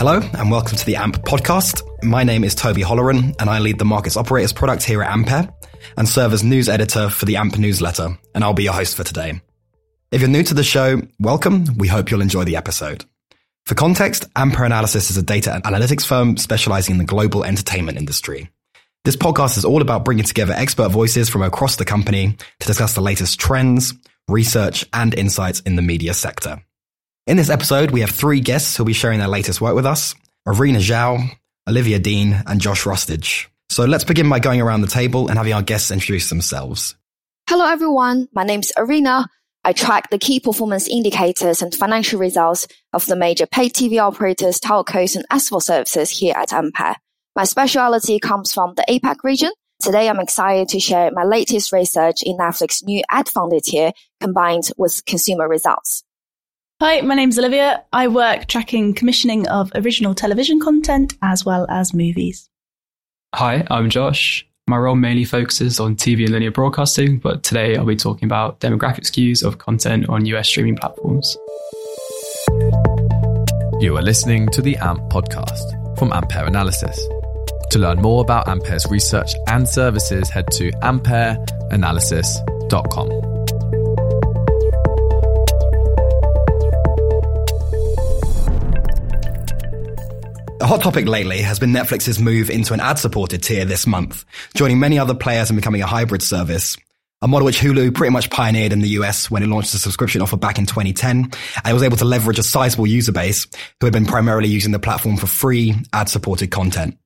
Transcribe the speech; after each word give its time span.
Hello, 0.00 0.18
and 0.18 0.50
welcome 0.50 0.78
to 0.78 0.86
the 0.86 0.96
AMP 0.96 1.16
podcast. 1.26 1.82
My 2.02 2.24
name 2.24 2.42
is 2.42 2.54
Toby 2.54 2.80
Holleran, 2.80 3.36
and 3.38 3.50
I 3.50 3.58
lead 3.58 3.78
the 3.78 3.84
Markets 3.84 4.16
Operators 4.16 4.50
product 4.50 4.82
here 4.82 5.02
at 5.02 5.12
Ampere 5.12 5.52
and 5.98 6.08
serve 6.08 6.32
as 6.32 6.42
news 6.42 6.70
editor 6.70 7.10
for 7.10 7.26
the 7.26 7.36
AMP 7.36 7.58
newsletter, 7.58 8.18
and 8.34 8.42
I'll 8.42 8.54
be 8.54 8.62
your 8.62 8.72
host 8.72 8.96
for 8.96 9.04
today. 9.04 9.42
If 10.10 10.22
you're 10.22 10.30
new 10.30 10.42
to 10.44 10.54
the 10.54 10.64
show, 10.64 11.02
welcome. 11.18 11.66
We 11.76 11.86
hope 11.86 12.10
you'll 12.10 12.22
enjoy 12.22 12.44
the 12.44 12.56
episode. 12.56 13.04
For 13.66 13.74
context, 13.74 14.26
Ampere 14.34 14.64
Analysis 14.64 15.10
is 15.10 15.18
a 15.18 15.22
data 15.22 15.60
analytics 15.66 16.06
firm 16.06 16.38
specializing 16.38 16.94
in 16.94 16.98
the 16.98 17.04
global 17.04 17.44
entertainment 17.44 17.98
industry. 17.98 18.48
This 19.04 19.16
podcast 19.16 19.58
is 19.58 19.66
all 19.66 19.82
about 19.82 20.06
bringing 20.06 20.24
together 20.24 20.54
expert 20.54 20.88
voices 20.88 21.28
from 21.28 21.42
across 21.42 21.76
the 21.76 21.84
company 21.84 22.38
to 22.60 22.66
discuss 22.66 22.94
the 22.94 23.02
latest 23.02 23.38
trends, 23.38 23.92
research, 24.28 24.86
and 24.94 25.12
insights 25.12 25.60
in 25.60 25.76
the 25.76 25.82
media 25.82 26.14
sector. 26.14 26.62
In 27.30 27.36
this 27.36 27.48
episode, 27.48 27.92
we 27.92 28.00
have 28.00 28.10
three 28.10 28.40
guests 28.40 28.76
who'll 28.76 28.86
be 28.86 28.92
sharing 28.92 29.20
their 29.20 29.28
latest 29.28 29.60
work 29.60 29.76
with 29.76 29.86
us 29.86 30.16
Orina 30.48 30.78
Zhao, 30.78 31.30
Olivia 31.68 32.00
Deane, 32.00 32.42
and 32.44 32.60
Josh 32.60 32.84
Rustage. 32.84 33.48
So 33.68 33.84
let's 33.84 34.02
begin 34.02 34.28
by 34.28 34.40
going 34.40 34.60
around 34.60 34.80
the 34.80 34.88
table 34.88 35.28
and 35.28 35.38
having 35.38 35.52
our 35.52 35.62
guests 35.62 35.92
introduce 35.92 36.28
themselves. 36.28 36.96
Hello, 37.48 37.64
everyone. 37.66 38.26
My 38.32 38.42
name 38.42 38.58
is 38.58 38.72
Orina. 38.76 39.26
I 39.62 39.72
track 39.72 40.10
the 40.10 40.18
key 40.18 40.40
performance 40.40 40.88
indicators 40.88 41.62
and 41.62 41.72
financial 41.72 42.18
results 42.18 42.66
of 42.92 43.06
the 43.06 43.14
major 43.14 43.46
paid 43.46 43.74
TV 43.74 44.02
operators, 44.02 44.58
telcos, 44.58 45.14
and 45.14 45.24
SVOD 45.30 45.62
services 45.62 46.10
here 46.10 46.34
at 46.36 46.52
Ampere. 46.52 46.96
My 47.36 47.44
specialty 47.44 48.18
comes 48.18 48.52
from 48.52 48.74
the 48.74 48.84
APAC 48.88 49.18
region. 49.22 49.52
Today, 49.80 50.08
I'm 50.08 50.18
excited 50.18 50.68
to 50.70 50.80
share 50.80 51.12
my 51.12 51.22
latest 51.22 51.70
research 51.70 52.24
in 52.24 52.38
Netflix's 52.38 52.82
new 52.82 53.04
ad-funded 53.08 53.62
tier 53.62 53.92
combined 54.20 54.72
with 54.76 55.04
consumer 55.06 55.48
results. 55.48 56.02
Hi, 56.82 57.02
my 57.02 57.14
name's 57.14 57.38
Olivia. 57.38 57.84
I 57.92 58.08
work 58.08 58.46
tracking 58.46 58.94
commissioning 58.94 59.46
of 59.48 59.70
original 59.74 60.14
television 60.14 60.60
content 60.60 61.12
as 61.20 61.44
well 61.44 61.66
as 61.68 61.92
movies. 61.92 62.48
Hi, 63.34 63.66
I'm 63.70 63.90
Josh. 63.90 64.48
My 64.66 64.78
role 64.78 64.96
mainly 64.96 65.26
focuses 65.26 65.78
on 65.78 65.94
TV 65.94 66.22
and 66.22 66.30
linear 66.30 66.50
broadcasting, 66.50 67.18
but 67.18 67.42
today 67.42 67.76
I'll 67.76 67.84
be 67.84 67.96
talking 67.96 68.24
about 68.24 68.60
demographic 68.60 69.00
skews 69.00 69.44
of 69.44 69.58
content 69.58 70.08
on 70.08 70.24
US 70.24 70.48
streaming 70.48 70.76
platforms. 70.76 71.36
You 73.78 73.94
are 73.98 74.02
listening 74.02 74.48
to 74.48 74.62
the 74.62 74.78
AMP 74.78 75.02
podcast 75.10 75.98
from 75.98 76.14
Ampere 76.14 76.46
Analysis. 76.46 76.98
To 77.72 77.78
learn 77.78 78.00
more 78.00 78.22
about 78.22 78.48
Ampere's 78.48 78.86
research 78.86 79.34
and 79.48 79.68
services, 79.68 80.30
head 80.30 80.50
to 80.52 80.70
ampereanalysis.com. 80.70 83.59
hot 90.70 90.82
topic 90.82 91.06
lately 91.06 91.42
has 91.42 91.58
been 91.58 91.72
Netflix's 91.72 92.20
move 92.20 92.48
into 92.48 92.72
an 92.72 92.78
ad-supported 92.78 93.42
tier 93.42 93.64
this 93.64 93.88
month, 93.88 94.24
joining 94.54 94.78
many 94.78 95.00
other 95.00 95.14
players 95.14 95.50
and 95.50 95.56
becoming 95.56 95.82
a 95.82 95.86
hybrid 95.86 96.22
service. 96.22 96.76
A 97.22 97.26
model 97.26 97.46
which 97.46 97.58
Hulu 97.58 97.92
pretty 97.92 98.12
much 98.12 98.30
pioneered 98.30 98.72
in 98.72 98.78
the 98.78 98.90
US 98.90 99.28
when 99.28 99.42
it 99.42 99.48
launched 99.48 99.74
a 99.74 99.78
subscription 99.78 100.22
offer 100.22 100.36
back 100.36 100.58
in 100.58 100.66
2010, 100.66 101.24
and 101.24 101.32
it 101.66 101.72
was 101.72 101.82
able 101.82 101.96
to 101.96 102.04
leverage 102.04 102.38
a 102.38 102.44
sizable 102.44 102.86
user 102.86 103.10
base 103.10 103.48
who 103.80 103.86
had 103.86 103.92
been 103.92 104.06
primarily 104.06 104.48
using 104.48 104.70
the 104.70 104.78
platform 104.78 105.16
for 105.16 105.26
free 105.26 105.74
ad-supported 105.92 106.52
content. 106.52 106.96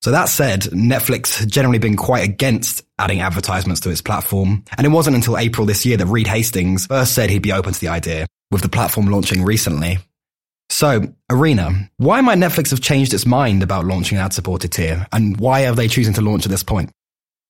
So 0.00 0.10
that 0.12 0.30
said, 0.30 0.62
Netflix 0.62 1.38
had 1.38 1.50
generally 1.50 1.78
been 1.78 1.98
quite 1.98 2.24
against 2.24 2.82
adding 2.98 3.20
advertisements 3.20 3.82
to 3.82 3.90
its 3.90 4.00
platform, 4.00 4.64
and 4.78 4.86
it 4.86 4.90
wasn't 4.90 5.16
until 5.16 5.36
April 5.36 5.66
this 5.66 5.84
year 5.84 5.98
that 5.98 6.06
Reed 6.06 6.28
Hastings 6.28 6.86
first 6.86 7.14
said 7.14 7.28
he'd 7.28 7.42
be 7.42 7.52
open 7.52 7.74
to 7.74 7.80
the 7.80 7.88
idea, 7.88 8.26
with 8.50 8.62
the 8.62 8.70
platform 8.70 9.08
launching 9.08 9.44
recently. 9.44 9.98
So, 10.72 11.02
Orina, 11.30 11.90
why 11.98 12.22
might 12.22 12.38
Netflix 12.38 12.70
have 12.70 12.80
changed 12.80 13.12
its 13.12 13.26
mind 13.26 13.62
about 13.62 13.84
launching 13.84 14.16
an 14.16 14.24
ad 14.24 14.32
supported 14.32 14.72
tier? 14.72 15.06
And 15.12 15.38
why 15.38 15.66
are 15.66 15.74
they 15.74 15.86
choosing 15.86 16.14
to 16.14 16.22
launch 16.22 16.46
at 16.46 16.50
this 16.50 16.62
point? 16.62 16.90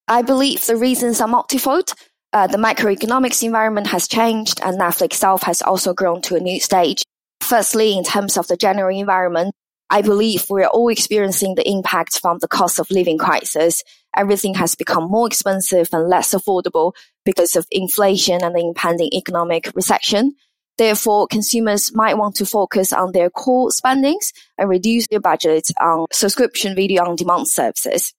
I 0.09 0.22
believe 0.22 0.66
the 0.66 0.75
reasons 0.75 1.21
are 1.21 1.28
multifold. 1.28 1.93
Uh, 2.32 2.49
the 2.49 2.59
macroeconomics 2.59 3.44
environment 3.44 3.87
has 3.87 4.09
changed, 4.09 4.61
and 4.61 4.77
Netflix 4.77 5.05
itself 5.05 5.44
has 5.44 5.62
also 5.62 5.94
grown 5.94 6.21
to 6.22 6.34
a 6.34 6.41
new 6.41 6.59
stage. 6.59 7.05
Firstly, 7.41 7.97
in 7.97 8.03
terms 8.03 8.37
of 8.37 8.49
the 8.49 8.56
general 8.56 8.94
environment, 8.94 9.55
I 9.88 10.03
believe 10.03 10.50
we're 10.50 10.66
all 10.66 10.88
experiencing 10.88 11.55
the 11.55 11.69
impact 11.71 12.19
from 12.19 12.38
the 12.41 12.49
cost 12.49 12.81
of 12.81 12.91
living 12.91 13.19
crisis. 13.19 13.84
Everything 14.16 14.55
has 14.55 14.75
become 14.75 15.05
more 15.05 15.28
expensive 15.28 15.91
and 15.93 16.09
less 16.09 16.34
affordable 16.34 16.93
because 17.25 17.55
of 17.55 17.69
inflation 17.71 18.43
and 18.43 18.56
the 18.56 18.66
impending 18.66 19.11
economic 19.12 19.71
recession. 19.77 20.34
Therefore, 20.78 21.27
consumers 21.27 21.94
might 21.94 22.16
want 22.16 22.37
to 22.37 22.47
focus 22.47 22.93
on 22.93 23.12
their 23.12 23.31
core 23.31 23.71
spendings 23.71 24.33
and 24.56 24.69
reduce 24.69 25.06
their 25.09 25.21
budget 25.21 25.71
on 25.81 26.06
subscription 26.12 26.75
video 26.75 27.05
on 27.05 27.16
demand 27.16 27.49
services. 27.49 28.15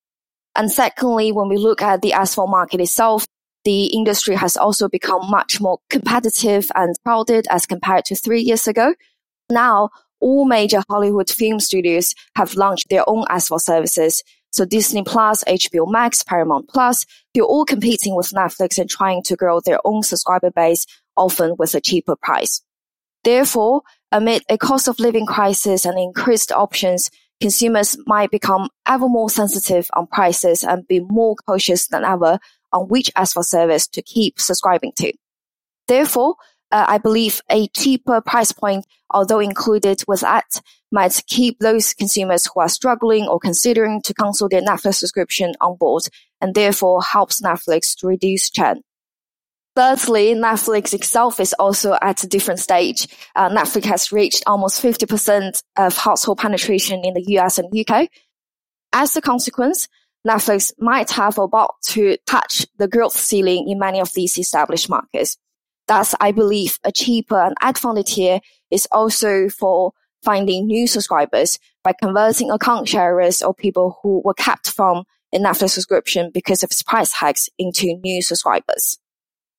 And 0.56 0.72
secondly, 0.72 1.32
when 1.32 1.50
we 1.50 1.58
look 1.58 1.82
at 1.82 2.02
the 2.02 2.12
SVOD 2.12 2.50
market 2.50 2.80
itself, 2.82 3.26
the 3.64 3.86
industry 3.86 4.36
has 4.36 4.58
also 4.58 4.88
become 4.88 5.30
much 5.32 5.60
more 5.62 5.80
competitive 5.90 6.70
and 6.76 6.96
crowded 7.04 7.48
as 7.50 7.66
compared 7.66 8.06
to 8.06 8.16
three 8.16 8.42
years 8.42 8.68
ago. 8.68 8.94
Now, 9.50 9.90
all 10.20 10.46
major 10.46 10.84
Hollywood 10.90 11.30
film 11.30 11.60
studios 11.60 12.14
have 12.36 12.56
launched 12.56 12.90
their 12.90 13.08
own 13.10 13.26
SVOD 13.26 13.62
services. 13.62 14.24
So 14.54 14.66
Disney 14.66 15.04
Plus, 15.04 15.44
HBO 15.46 15.92
Max, 15.92 16.24
Paramount 16.24 16.70
Plus, 16.70 17.08
they're 17.34 17.44
all 17.44 17.66
competing 17.66 18.16
with 18.16 18.30
Netflix 18.30 18.78
and 18.78 18.88
trying 18.88 19.24
to 19.24 19.36
grow 19.36 19.60
their 19.60 19.80
own 19.84 20.04
subscriber 20.04 20.52
base 20.52 20.86
often 21.18 21.56
with 21.58 21.74
a 21.74 21.82
cheaper 21.82 22.16
price. 22.16 22.62
Therefore, 23.24 23.82
amid 24.12 24.44
a 24.50 24.58
cost 24.60 24.88
of 24.88 25.00
living 25.00 25.26
crisis 25.26 25.86
and 25.86 25.98
increased 25.98 26.52
options, 26.52 27.10
consumers 27.42 27.98
might 28.06 28.30
become 28.30 28.70
ever 28.88 29.10
more 29.10 29.30
sensitive 29.30 29.90
on 29.94 30.06
prices 30.06 30.64
and 30.64 30.88
be 30.88 31.00
more 31.00 31.36
cautious 31.36 31.88
than 31.88 32.06
ever 32.06 32.38
on 32.72 32.88
which 32.88 33.12
SVOD 33.16 33.46
service 33.46 33.88
to 33.88 34.04
keep 34.04 34.40
subscribing 34.40 34.92
to. 34.98 35.12
Therefore, 35.88 36.36
uh, 36.74 36.86
I 36.90 36.98
believe 36.98 37.40
a 37.52 37.68
cheaper 37.68 38.20
price 38.20 38.52
point, 38.52 38.86
although 39.12 39.40
included 39.40 40.04
with 40.08 40.22
that, 40.22 40.60
might 40.92 41.24
keep 41.28 41.60
those 41.60 41.94
consumers 41.94 42.48
who 42.48 42.60
are 42.60 42.68
struggling 42.68 43.28
or 43.28 43.40
considering 43.40 44.02
to 44.02 44.14
cancel 44.14 44.50
their 44.50 44.62
Netflix 44.62 44.96
subscription 44.96 45.54
on 45.62 45.78
board 45.78 46.04
and 46.42 46.56
therefore 46.56 47.02
helps 47.04 47.42
Netflix 47.42 47.96
to 47.98 48.08
reduce 48.08 48.50
churn. 48.50 48.82
Thirdly, 49.76 50.34
Netflix 50.34 50.94
itself 50.94 51.40
is 51.40 51.54
also 51.54 51.96
at 52.02 52.24
a 52.24 52.28
different 52.28 52.60
stage. 52.60 53.08
Uh, 53.36 53.50
Netflix 53.50 53.86
has 53.86 54.12
reached 54.12 54.44
almost 54.48 54.82
50% 54.82 55.62
of 55.78 55.96
household 55.96 56.40
penetration 56.40 57.06
in 57.06 57.14
the 57.14 57.38
US 57.38 57.60
and 57.60 57.72
UK. 57.72 58.10
As 58.94 59.16
a 59.16 59.22
consequence, 59.22 59.88
Netflix 60.28 60.72
might 60.80 61.12
have 61.12 61.38
about 61.38 61.76
to 61.84 62.18
touch 62.26 62.66
the 62.78 62.88
growth 62.88 63.16
ceiling 63.16 63.68
in 63.68 63.78
many 63.78 64.00
of 64.00 64.12
these 64.14 64.38
established 64.40 64.90
markets. 64.90 65.38
Thus, 65.88 66.16
I 66.20 66.32
believe 66.32 66.80
a 66.84 66.92
cheaper 66.92 67.40
and 67.40 67.56
ad-funded 67.62 68.08
tier 68.08 68.40
is 68.72 68.88
also 68.92 69.50
for 69.50 69.92
finding 70.24 70.68
new 70.68 70.88
subscribers 70.88 71.60
by 71.84 71.94
converting 72.02 72.50
account 72.50 72.88
sharers 72.88 73.42
or 73.42 73.54
people 73.54 74.00
who 74.02 74.22
were 74.24 74.34
kept 74.34 74.70
from 74.70 75.04
a 75.34 75.40
Netflix 75.40 75.72
subscription 75.72 76.32
because 76.34 76.64
of 76.64 76.72
its 76.72 76.84
price 76.84 77.12
hikes 77.12 77.50
into 77.58 77.96
new 78.04 78.22
subscribers. 78.22 78.98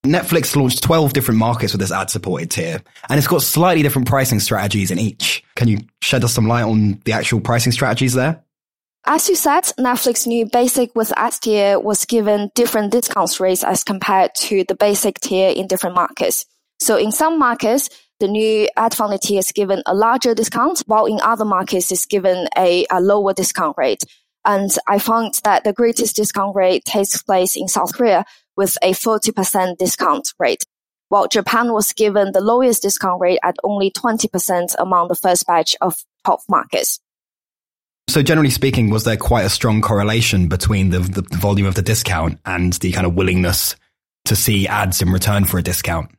Netflix 0.04 0.54
launched 0.54 0.82
12 0.82 1.14
different 1.14 1.38
markets 1.38 1.72
with 1.72 1.80
this 1.80 1.90
ad 1.90 2.10
supported 2.10 2.50
tier, 2.50 2.82
and 3.08 3.18
it's 3.18 3.26
got 3.26 3.40
slightly 3.40 3.82
different 3.82 4.06
pricing 4.06 4.38
strategies 4.38 4.90
in 4.90 4.98
each. 4.98 5.42
Can 5.56 5.66
you 5.66 5.78
shed 6.02 6.22
us 6.24 6.34
some 6.34 6.46
light 6.46 6.62
on 6.62 7.00
the 7.04 7.12
actual 7.12 7.40
pricing 7.40 7.72
strategies 7.72 8.12
there? 8.12 8.43
As 9.06 9.28
you 9.28 9.36
said, 9.36 9.64
Netflix 9.78 10.26
new 10.26 10.46
basic 10.46 10.94
with 10.94 11.12
ad 11.18 11.34
tier 11.34 11.78
was 11.78 12.06
given 12.06 12.50
different 12.54 12.90
discount 12.90 13.38
rates 13.38 13.62
as 13.62 13.84
compared 13.84 14.34
to 14.36 14.64
the 14.66 14.74
basic 14.74 15.20
tier 15.20 15.50
in 15.50 15.66
different 15.66 15.94
markets. 15.94 16.46
So 16.80 16.96
in 16.96 17.12
some 17.12 17.38
markets, 17.38 17.90
the 18.18 18.28
new 18.28 18.66
ad 18.78 18.94
funded 18.94 19.20
tier 19.20 19.40
is 19.40 19.52
given 19.52 19.82
a 19.84 19.94
larger 19.94 20.34
discount, 20.34 20.84
while 20.86 21.04
in 21.04 21.20
other 21.20 21.44
markets 21.44 21.92
it's 21.92 22.06
given 22.06 22.48
a, 22.56 22.86
a 22.90 23.02
lower 23.02 23.34
discount 23.34 23.76
rate. 23.76 24.04
And 24.46 24.70
I 24.88 24.98
found 24.98 25.38
that 25.44 25.64
the 25.64 25.74
greatest 25.74 26.16
discount 26.16 26.56
rate 26.56 26.86
takes 26.86 27.22
place 27.22 27.56
in 27.56 27.68
South 27.68 27.94
Korea, 27.94 28.24
with 28.56 28.78
a 28.82 28.92
40% 28.92 29.76
discount 29.76 30.32
rate, 30.38 30.62
while 31.10 31.28
Japan 31.28 31.74
was 31.74 31.92
given 31.92 32.32
the 32.32 32.40
lowest 32.40 32.80
discount 32.80 33.20
rate 33.20 33.40
at 33.42 33.56
only 33.64 33.90
20% 33.90 34.74
among 34.78 35.08
the 35.08 35.14
first 35.14 35.46
batch 35.46 35.76
of 35.82 36.02
top 36.24 36.40
markets. 36.48 37.00
So 38.08 38.22
generally 38.22 38.50
speaking, 38.50 38.90
was 38.90 39.04
there 39.04 39.16
quite 39.16 39.44
a 39.44 39.50
strong 39.50 39.80
correlation 39.80 40.48
between 40.48 40.90
the, 40.90 41.00
the, 41.00 41.22
volume 41.38 41.66
of 41.66 41.74
the 41.74 41.82
discount 41.82 42.38
and 42.44 42.72
the 42.74 42.92
kind 42.92 43.06
of 43.06 43.14
willingness 43.14 43.76
to 44.26 44.36
see 44.36 44.68
ads 44.68 45.02
in 45.02 45.10
return 45.10 45.46
for 45.46 45.58
a 45.58 45.62
discount? 45.62 46.10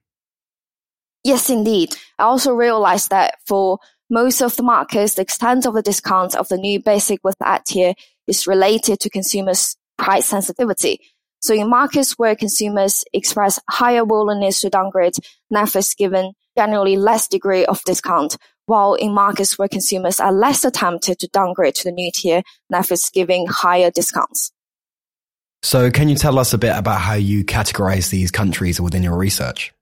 Yes, 1.24 1.50
indeed. 1.50 1.96
I 2.20 2.24
also 2.24 2.54
realized 2.54 3.10
that 3.12 3.36
for 3.46 3.80
most 4.10 4.42
of 4.42 4.56
the 4.56 4.64
markets, 4.64 5.16
the 5.16 5.22
extent 5.22 5.66
of 5.66 5.74
the 5.74 5.82
discount 5.82 6.36
of 6.36 6.48
the 6.50 6.58
new 6.58 6.80
basic 6.80 7.20
with 7.24 7.36
ad 7.42 7.64
tier 7.66 7.94
is 8.28 8.46
related 8.46 9.00
to 9.00 9.10
consumers' 9.10 9.76
price 9.98 10.26
sensitivity. 10.26 11.00
So 11.42 11.54
in 11.54 11.70
markets 11.70 12.14
where 12.14 12.36
consumers 12.36 13.04
express 13.14 13.60
higher 13.70 14.04
willingness 14.04 14.62
to 14.62 14.70
downgrade, 14.70 15.14
Netflix 15.54 15.96
given 15.96 16.34
generally 16.58 16.96
less 16.98 17.28
degree 17.28 17.66
of 17.66 17.84
discount, 17.84 18.38
while 18.66 18.94
in 18.94 19.14
markets 19.14 19.58
where 19.58 19.68
consumers 19.68 20.20
are 20.20 20.32
less 20.32 20.66
tempted 20.72 21.20
to 21.20 21.28
downgrade 21.28 21.76
to 21.76 21.84
the 21.86 21.92
new 21.92 22.12
tier, 22.12 22.44
Netflix 22.72 22.92
is 22.92 23.12
giving 23.14 23.48
higher 23.48 23.92
discounts. 23.92 24.52
So, 25.62 25.90
can 25.90 26.10
you 26.10 26.16
tell 26.16 26.38
us 26.38 26.54
a 26.54 26.58
bit 26.58 26.76
about 26.76 27.02
how 27.02 27.16
you 27.16 27.44
categorize 27.44 28.10
these 28.10 28.30
countries 28.32 28.80
within 28.80 29.02
your 29.02 29.18
research? 29.18 29.74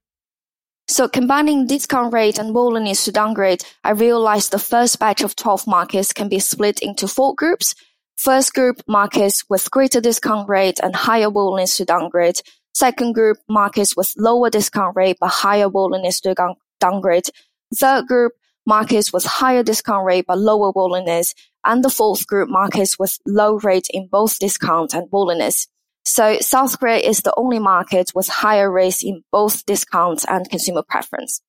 So 0.88 1.08
combining 1.08 1.66
discount 1.66 2.14
rate 2.14 2.38
and 2.38 2.54
willingness 2.54 3.06
to 3.06 3.12
downgrade, 3.12 3.64
I 3.84 3.92
realized 3.92 4.52
the 4.52 4.60
first 4.60 5.00
batch 5.00 5.22
of 5.22 5.36
12 5.36 5.66
markets 5.66 6.12
can 6.12 6.28
be 6.28 6.40
split 6.40 6.82
into 6.82 7.08
four 7.08 7.34
groups. 7.36 7.74
First 8.18 8.54
group 8.54 8.82
markets 8.88 9.46
with 9.50 9.72
greater 9.72 10.02
discount 10.02 10.50
rate 10.50 10.80
and 10.84 10.96
higher 10.96 11.30
willingness 11.30 11.78
to 11.78 11.86
downgrade. 11.86 12.42
Second 12.76 13.14
group 13.14 13.38
markets 13.48 13.96
with 13.96 14.14
lower 14.18 14.50
discount 14.50 14.96
rate 14.96 15.18
but 15.20 15.30
higher 15.30 15.70
willingness 15.70 16.20
to 16.22 16.36
downgrade. 16.80 17.30
Third 17.74 18.08
group 18.08 18.34
markets 18.66 19.12
with 19.12 19.26
higher 19.26 19.64
discount 19.64 20.06
rate 20.06 20.26
but 20.28 20.38
lower 20.38 20.72
willingness. 20.76 21.34
And 21.66 21.84
the 21.84 21.90
fourth 21.90 22.28
group 22.28 22.50
markets 22.50 23.00
with 23.00 23.18
low 23.26 23.56
rate 23.60 23.88
in 23.90 24.08
both 24.08 24.40
discount 24.40 24.94
and 24.94 25.08
willingness. 25.12 25.68
So 26.06 26.38
South 26.40 26.80
Korea 26.80 26.98
is 26.98 27.22
the 27.22 27.34
only 27.38 27.60
market 27.60 28.12
with 28.14 28.28
higher 28.28 28.70
rates 28.70 29.04
in 29.04 29.24
both 29.32 29.66
discount 29.66 30.26
and 30.28 30.50
consumer 30.50 30.84
preference. 30.84 31.42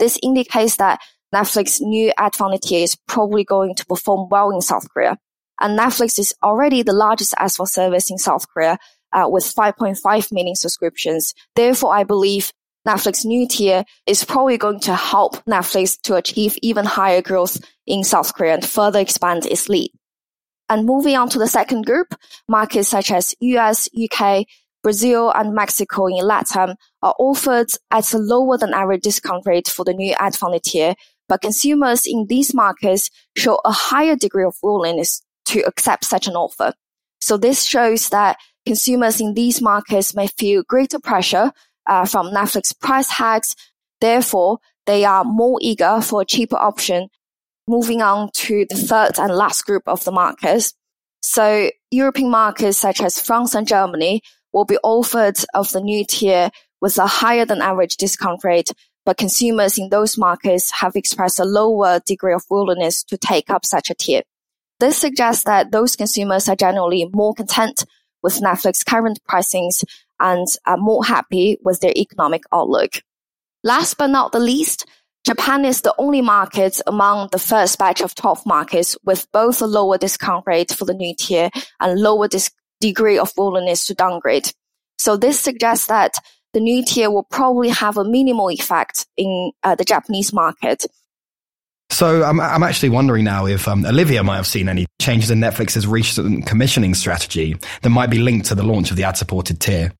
This 0.00 0.18
indicates 0.22 0.76
that 0.76 1.00
Netflix's 1.32 1.80
new 1.80 2.12
ad-funded 2.16 2.62
tier 2.62 2.82
is 2.82 2.96
probably 3.06 3.44
going 3.44 3.76
to 3.76 3.86
perform 3.86 4.28
well 4.28 4.50
in 4.50 4.60
South 4.60 4.88
Korea. 4.92 5.16
And 5.60 5.78
Netflix 5.78 6.18
is 6.18 6.34
already 6.42 6.82
the 6.82 6.92
largest 6.92 7.34
SVOD 7.34 7.68
service 7.68 8.10
in 8.10 8.18
South 8.18 8.48
Korea 8.48 8.78
uh, 9.12 9.26
with 9.28 9.44
5.5 9.44 10.32
million 10.32 10.56
subscriptions. 10.56 11.34
Therefore, 11.54 11.94
I 11.94 12.04
believe 12.04 12.52
Netflix 12.86 13.24
new 13.24 13.46
tier 13.46 13.84
is 14.06 14.24
probably 14.24 14.56
going 14.56 14.80
to 14.80 14.94
help 14.94 15.44
Netflix 15.44 16.00
to 16.02 16.16
achieve 16.16 16.56
even 16.62 16.84
higher 16.84 17.20
growth 17.20 17.60
in 17.86 18.04
South 18.04 18.34
Korea 18.34 18.54
and 18.54 18.64
further 18.64 19.00
expand 19.00 19.46
its 19.46 19.68
lead. 19.68 19.90
And 20.68 20.86
moving 20.86 21.16
on 21.16 21.28
to 21.30 21.38
the 21.38 21.48
second 21.48 21.84
group, 21.84 22.14
markets 22.48 22.88
such 22.88 23.10
as 23.10 23.34
US, 23.40 23.88
UK, 23.92 24.46
Brazil, 24.82 25.30
and 25.32 25.54
Mexico 25.54 26.06
in 26.06 26.24
LATAM 26.24 26.76
are 27.02 27.14
offered 27.18 27.68
at 27.90 28.12
a 28.14 28.18
lower 28.18 28.56
than 28.56 28.72
average 28.72 29.02
discount 29.02 29.44
rate 29.44 29.68
for 29.68 29.84
the 29.84 29.92
new 29.92 30.14
ad 30.18 30.34
funded 30.34 30.62
tier, 30.62 30.94
but 31.28 31.42
consumers 31.42 32.06
in 32.06 32.26
these 32.28 32.54
markets 32.54 33.10
show 33.36 33.60
a 33.64 33.72
higher 33.72 34.16
degree 34.16 34.44
of 34.44 34.54
willingness 34.62 35.22
to 35.46 35.60
accept 35.66 36.04
such 36.04 36.26
an 36.26 36.34
offer. 36.34 36.72
So 37.20 37.36
this 37.36 37.64
shows 37.64 38.08
that 38.08 38.38
consumers 38.64 39.20
in 39.20 39.34
these 39.34 39.60
markets 39.60 40.14
may 40.14 40.28
feel 40.28 40.62
greater 40.62 40.98
pressure 40.98 41.52
uh, 41.86 42.04
from 42.06 42.30
Netflix 42.30 42.78
price 42.78 43.08
hikes. 43.08 43.54
Therefore, 44.00 44.58
they 44.86 45.04
are 45.04 45.24
more 45.24 45.58
eager 45.60 46.00
for 46.00 46.22
a 46.22 46.24
cheaper 46.24 46.56
option 46.56 47.08
moving 47.68 48.02
on 48.02 48.30
to 48.34 48.66
the 48.68 48.76
third 48.76 49.18
and 49.18 49.32
last 49.34 49.64
group 49.64 49.84
of 49.86 50.02
the 50.04 50.10
markets. 50.10 50.74
So 51.22 51.70
European 51.90 52.30
markets 52.30 52.78
such 52.78 53.00
as 53.00 53.20
France 53.20 53.54
and 53.54 53.66
Germany 53.66 54.22
will 54.52 54.64
be 54.64 54.78
offered 54.82 55.36
of 55.54 55.70
the 55.70 55.80
new 55.80 56.04
tier 56.04 56.50
with 56.80 56.98
a 56.98 57.06
higher 57.06 57.44
than 57.44 57.60
average 57.60 57.96
discount 57.96 58.42
rate, 58.42 58.72
but 59.04 59.18
consumers 59.18 59.78
in 59.78 59.90
those 59.90 60.18
markets 60.18 60.72
have 60.80 60.96
expressed 60.96 61.38
a 61.38 61.44
lower 61.44 62.00
degree 62.04 62.32
of 62.32 62.42
willingness 62.50 63.04
to 63.04 63.16
take 63.16 63.50
up 63.50 63.64
such 63.64 63.90
a 63.90 63.94
tier. 63.94 64.22
This 64.80 64.96
suggests 64.96 65.44
that 65.44 65.70
those 65.70 65.94
consumers 65.94 66.48
are 66.48 66.56
generally 66.56 67.08
more 67.12 67.34
content 67.34 67.84
with 68.22 68.40
Netflix 68.40 68.84
current 68.84 69.20
pricings 69.30 69.84
and 70.20 70.46
are 70.66 70.76
more 70.76 71.04
happy 71.04 71.58
with 71.64 71.80
their 71.80 71.92
economic 71.96 72.42
outlook. 72.52 73.02
Last 73.64 73.98
but 73.98 74.08
not 74.08 74.32
the 74.32 74.40
least, 74.40 74.86
Japan 75.26 75.64
is 75.64 75.82
the 75.82 75.94
only 75.98 76.22
market 76.22 76.80
among 76.86 77.28
the 77.30 77.38
first 77.38 77.78
batch 77.78 78.00
of 78.00 78.14
12 78.14 78.46
markets 78.46 78.96
with 79.04 79.26
both 79.32 79.60
a 79.60 79.66
lower 79.66 79.98
discount 79.98 80.44
rate 80.46 80.70
for 80.70 80.84
the 80.84 80.94
new 80.94 81.14
tier 81.18 81.50
and 81.78 82.00
lower 82.00 82.26
dis- 82.26 82.50
degree 82.80 83.18
of 83.18 83.32
willingness 83.36 83.84
to 83.86 83.94
downgrade. 83.94 84.50
So 84.98 85.16
this 85.16 85.38
suggests 85.38 85.86
that 85.86 86.14
the 86.52 86.60
new 86.60 86.84
tier 86.84 87.10
will 87.10 87.24
probably 87.24 87.68
have 87.68 87.96
a 87.96 88.04
minimal 88.04 88.50
effect 88.50 89.06
in 89.16 89.52
uh, 89.62 89.74
the 89.74 89.84
Japanese 89.84 90.32
market. 90.32 90.86
So 91.90 92.22
I'm, 92.22 92.40
I'm 92.40 92.62
actually 92.62 92.88
wondering 92.90 93.24
now 93.24 93.46
if 93.46 93.68
um, 93.68 93.84
Olivia 93.84 94.22
might 94.22 94.36
have 94.36 94.46
seen 94.46 94.68
any 94.68 94.86
changes 95.00 95.30
in 95.30 95.40
Netflix's 95.40 95.86
recent 95.86 96.46
commissioning 96.46 96.94
strategy 96.94 97.56
that 97.82 97.90
might 97.90 98.10
be 98.10 98.18
linked 98.18 98.46
to 98.46 98.54
the 98.54 98.62
launch 98.62 98.90
of 98.90 98.96
the 98.96 99.04
ad-supported 99.04 99.60
tier. 99.60 99.92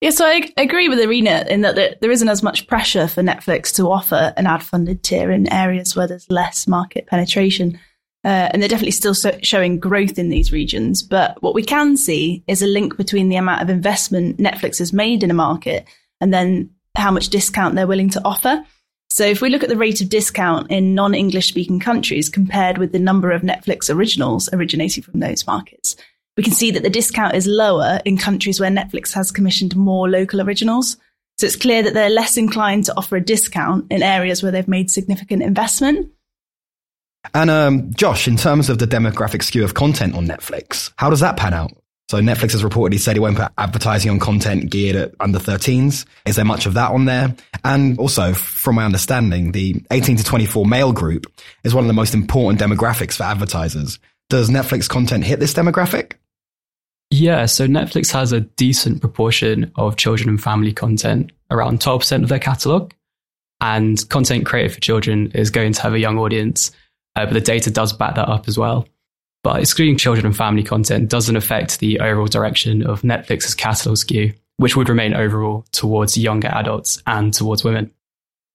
Yeah, 0.00 0.10
so 0.10 0.26
I 0.26 0.52
agree 0.58 0.88
with 0.90 0.98
Orina 0.98 1.46
in 1.48 1.62
that 1.62 2.00
there 2.00 2.10
isn't 2.10 2.28
as 2.28 2.42
much 2.42 2.66
pressure 2.66 3.08
for 3.08 3.22
Netflix 3.22 3.74
to 3.76 3.90
offer 3.90 4.34
an 4.36 4.46
ad 4.46 4.62
funded 4.62 5.02
tier 5.02 5.30
in 5.30 5.50
areas 5.50 5.96
where 5.96 6.06
there's 6.06 6.30
less 6.30 6.68
market 6.68 7.06
penetration. 7.06 7.80
Uh, 8.22 8.50
and 8.52 8.60
they're 8.60 8.68
definitely 8.68 8.90
still 8.90 9.14
so- 9.14 9.38
showing 9.42 9.78
growth 9.78 10.18
in 10.18 10.28
these 10.28 10.50
regions. 10.52 11.00
But 11.02 11.40
what 11.42 11.54
we 11.54 11.62
can 11.62 11.96
see 11.96 12.42
is 12.48 12.60
a 12.60 12.66
link 12.66 12.96
between 12.96 13.28
the 13.28 13.36
amount 13.36 13.62
of 13.62 13.70
investment 13.70 14.38
Netflix 14.38 14.80
has 14.80 14.92
made 14.92 15.22
in 15.22 15.30
a 15.30 15.34
market 15.34 15.86
and 16.20 16.34
then 16.34 16.70
how 16.96 17.10
much 17.12 17.28
discount 17.28 17.76
they're 17.76 17.86
willing 17.86 18.10
to 18.10 18.24
offer. 18.24 18.64
So 19.10 19.24
if 19.24 19.40
we 19.40 19.48
look 19.48 19.62
at 19.62 19.68
the 19.68 19.76
rate 19.76 20.00
of 20.00 20.08
discount 20.08 20.70
in 20.70 20.94
non 20.94 21.14
English 21.14 21.48
speaking 21.48 21.78
countries 21.78 22.28
compared 22.28 22.78
with 22.78 22.92
the 22.92 22.98
number 22.98 23.30
of 23.30 23.42
Netflix 23.42 23.94
originals 23.94 24.48
originating 24.52 25.04
from 25.04 25.20
those 25.20 25.46
markets, 25.46 25.96
we 26.36 26.42
can 26.42 26.52
see 26.52 26.70
that 26.72 26.82
the 26.82 26.90
discount 26.90 27.34
is 27.34 27.46
lower 27.46 28.00
in 28.04 28.18
countries 28.18 28.60
where 28.60 28.70
Netflix 28.70 29.12
has 29.14 29.32
commissioned 29.32 29.74
more 29.74 30.08
local 30.08 30.40
originals. 30.40 30.96
So 31.38 31.46
it's 31.46 31.56
clear 31.56 31.82
that 31.82 31.94
they're 31.94 32.10
less 32.10 32.36
inclined 32.36 32.84
to 32.84 32.96
offer 32.96 33.16
a 33.16 33.20
discount 33.20 33.90
in 33.90 34.02
areas 34.02 34.42
where 34.42 34.52
they've 34.52 34.68
made 34.68 34.90
significant 34.90 35.42
investment. 35.42 36.12
And 37.34 37.50
um, 37.50 37.92
Josh, 37.94 38.28
in 38.28 38.36
terms 38.36 38.70
of 38.70 38.78
the 38.78 38.86
demographic 38.86 39.42
skew 39.42 39.64
of 39.64 39.74
content 39.74 40.14
on 40.14 40.26
Netflix, 40.26 40.92
how 40.96 41.10
does 41.10 41.20
that 41.20 41.36
pan 41.36 41.54
out? 41.54 41.72
So 42.08 42.20
Netflix 42.20 42.52
has 42.52 42.62
reportedly 42.62 43.00
said 43.00 43.16
it 43.16 43.20
won't 43.20 43.36
put 43.36 43.50
advertising 43.58 44.12
on 44.12 44.20
content 44.20 44.70
geared 44.70 44.94
at 44.94 45.14
under 45.18 45.40
13s. 45.40 46.06
Is 46.24 46.36
there 46.36 46.44
much 46.44 46.64
of 46.64 46.74
that 46.74 46.92
on 46.92 47.06
there? 47.06 47.34
And 47.64 47.98
also, 47.98 48.32
from 48.32 48.76
my 48.76 48.84
understanding, 48.84 49.50
the 49.50 49.82
18 49.90 50.18
to 50.18 50.24
24 50.24 50.66
male 50.66 50.92
group 50.92 51.26
is 51.64 51.74
one 51.74 51.82
of 51.82 51.88
the 51.88 51.94
most 51.94 52.14
important 52.14 52.60
demographics 52.60 53.16
for 53.16 53.24
advertisers. 53.24 53.98
Does 54.30 54.50
Netflix 54.50 54.88
content 54.88 55.24
hit 55.24 55.40
this 55.40 55.52
demographic? 55.52 56.12
Yeah, 57.10 57.46
so 57.46 57.66
Netflix 57.66 58.12
has 58.12 58.32
a 58.32 58.40
decent 58.40 59.00
proportion 59.00 59.70
of 59.76 59.96
children 59.96 60.28
and 60.28 60.42
family 60.42 60.72
content, 60.72 61.30
around 61.50 61.80
12% 61.80 62.22
of 62.22 62.28
their 62.28 62.38
catalog. 62.38 62.92
And 63.60 64.06
content 64.10 64.44
created 64.44 64.72
for 64.72 64.80
children 64.80 65.30
is 65.32 65.50
going 65.50 65.72
to 65.72 65.82
have 65.82 65.94
a 65.94 65.98
young 65.98 66.18
audience, 66.18 66.72
uh, 67.14 67.24
but 67.24 67.34
the 67.34 67.40
data 67.40 67.70
does 67.70 67.92
back 67.92 68.16
that 68.16 68.28
up 68.28 68.48
as 68.48 68.58
well. 68.58 68.86
But 69.42 69.60
excluding 69.60 69.96
children 69.96 70.26
and 70.26 70.36
family 70.36 70.64
content 70.64 71.08
doesn't 71.08 71.36
affect 71.36 71.78
the 71.78 72.00
overall 72.00 72.26
direction 72.26 72.84
of 72.84 73.02
Netflix's 73.02 73.54
catalog 73.54 73.96
skew, 73.96 74.34
which 74.56 74.76
would 74.76 74.88
remain 74.88 75.14
overall 75.14 75.64
towards 75.70 76.18
younger 76.18 76.48
adults 76.48 77.00
and 77.06 77.32
towards 77.32 77.62
women. 77.62 77.92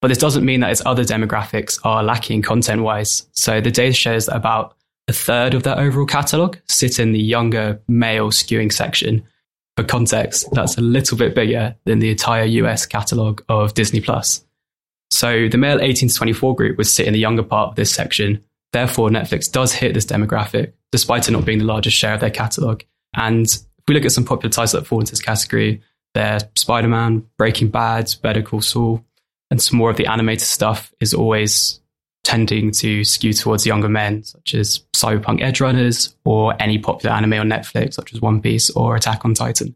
But 0.02 0.10
this 0.10 0.18
doesn't 0.18 0.46
mean 0.46 0.60
that 0.60 0.72
its 0.72 0.86
other 0.86 1.04
demographics 1.04 1.80
are 1.84 2.04
lacking 2.04 2.42
content 2.42 2.82
wise. 2.82 3.28
So 3.32 3.62
the 3.62 3.72
data 3.72 3.94
shows 3.94 4.26
that 4.26 4.36
about 4.36 4.76
a 5.08 5.14
third 5.14 5.54
of 5.54 5.64
their 5.64 5.80
overall 5.80 6.06
catalogue 6.06 6.60
sit 6.68 7.00
in 7.00 7.12
the 7.12 7.20
younger 7.20 7.82
male 7.88 8.30
skewing 8.30 8.72
section. 8.72 9.24
For 9.78 9.84
context, 9.84 10.48
that's 10.52 10.78
a 10.78 10.82
little 10.82 11.18
bit 11.18 11.34
bigger 11.34 11.76
than 11.86 12.00
the 12.00 12.12
entire 12.12 12.46
US 12.46 12.86
catalogue 12.86 13.44
of 13.50 13.74
Disney 13.74 14.02
Plus. 14.02 14.44
So 15.10 15.48
the 15.50 15.58
male 15.58 15.82
18 15.82 16.10
to 16.10 16.16
24 16.16 16.56
group 16.56 16.78
would 16.78 16.88
sit 16.88 17.08
in 17.08 17.14
the 17.14 17.20
younger 17.20 17.44
part 17.44 17.70
of 17.70 17.76
this 17.76 17.94
section. 17.94 18.44
Therefore, 18.72 19.10
Netflix 19.10 19.52
does 19.52 19.74
hit 19.74 19.94
this 19.94 20.06
demographic, 20.06 20.74
despite 20.92 21.28
it 21.28 21.32
not 21.32 21.46
being 21.46 21.60
the 21.60 21.66
largest 21.66 21.98
share 21.98 22.14
of 22.14 22.22
their 22.22 22.30
catalogue. 22.30 22.84
And 23.14 23.46
if 23.46 23.84
we 23.88 23.94
look 23.94 24.06
at 24.06 24.14
some 24.14 24.24
popular 24.24 24.52
titles 24.52 24.72
that 24.72 24.88
fall 24.88 25.02
into 25.02 25.12
this 25.12 25.22
category, 25.22 25.82
they're 26.14 26.40
Spider 26.56 26.88
Man, 26.88 27.26
Breaking 27.38 27.70
Bad, 27.70 28.14
Better 28.22 28.42
Call 28.42 28.62
Saul, 28.62 29.06
and 29.50 29.62
some 29.62 29.78
more 29.78 29.90
of 29.90 29.98
the 29.98 30.08
animated 30.08 30.48
stuff 30.48 30.94
is 31.02 31.14
always 31.14 31.81
tending 32.24 32.72
to 32.72 33.04
skew 33.04 33.34
towards 33.34 33.66
younger 33.66 33.90
men, 33.90 34.24
such 34.24 34.54
as 34.54 34.80
Cyberpunk 34.96 35.42
Edgerunners 35.42 36.14
or 36.24 36.56
any 36.62 36.78
popular 36.78 37.16
anime 37.16 37.34
on 37.34 37.50
Netflix, 37.50 37.96
such 37.96 38.14
as 38.14 38.22
One 38.22 38.42
Piece 38.42 38.70
or 38.70 38.96
Attack 38.96 39.26
on 39.26 39.34
Titan. 39.34 39.76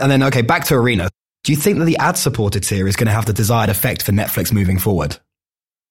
And 0.00 0.10
then, 0.10 0.22
okay, 0.24 0.42
back 0.42 0.64
to 0.66 0.74
Orina. 0.74 1.08
Do 1.44 1.52
you 1.52 1.56
think 1.56 1.78
that 1.78 1.84
the 1.84 1.98
ad 1.98 2.16
supported 2.16 2.62
tier 2.62 2.88
is 2.88 2.96
going 2.96 3.06
to 3.06 3.12
have 3.12 3.26
the 3.26 3.32
desired 3.32 3.70
effect 3.70 4.02
for 4.02 4.12
Netflix 4.12 4.52
moving 4.52 4.78
forward? 4.78 5.18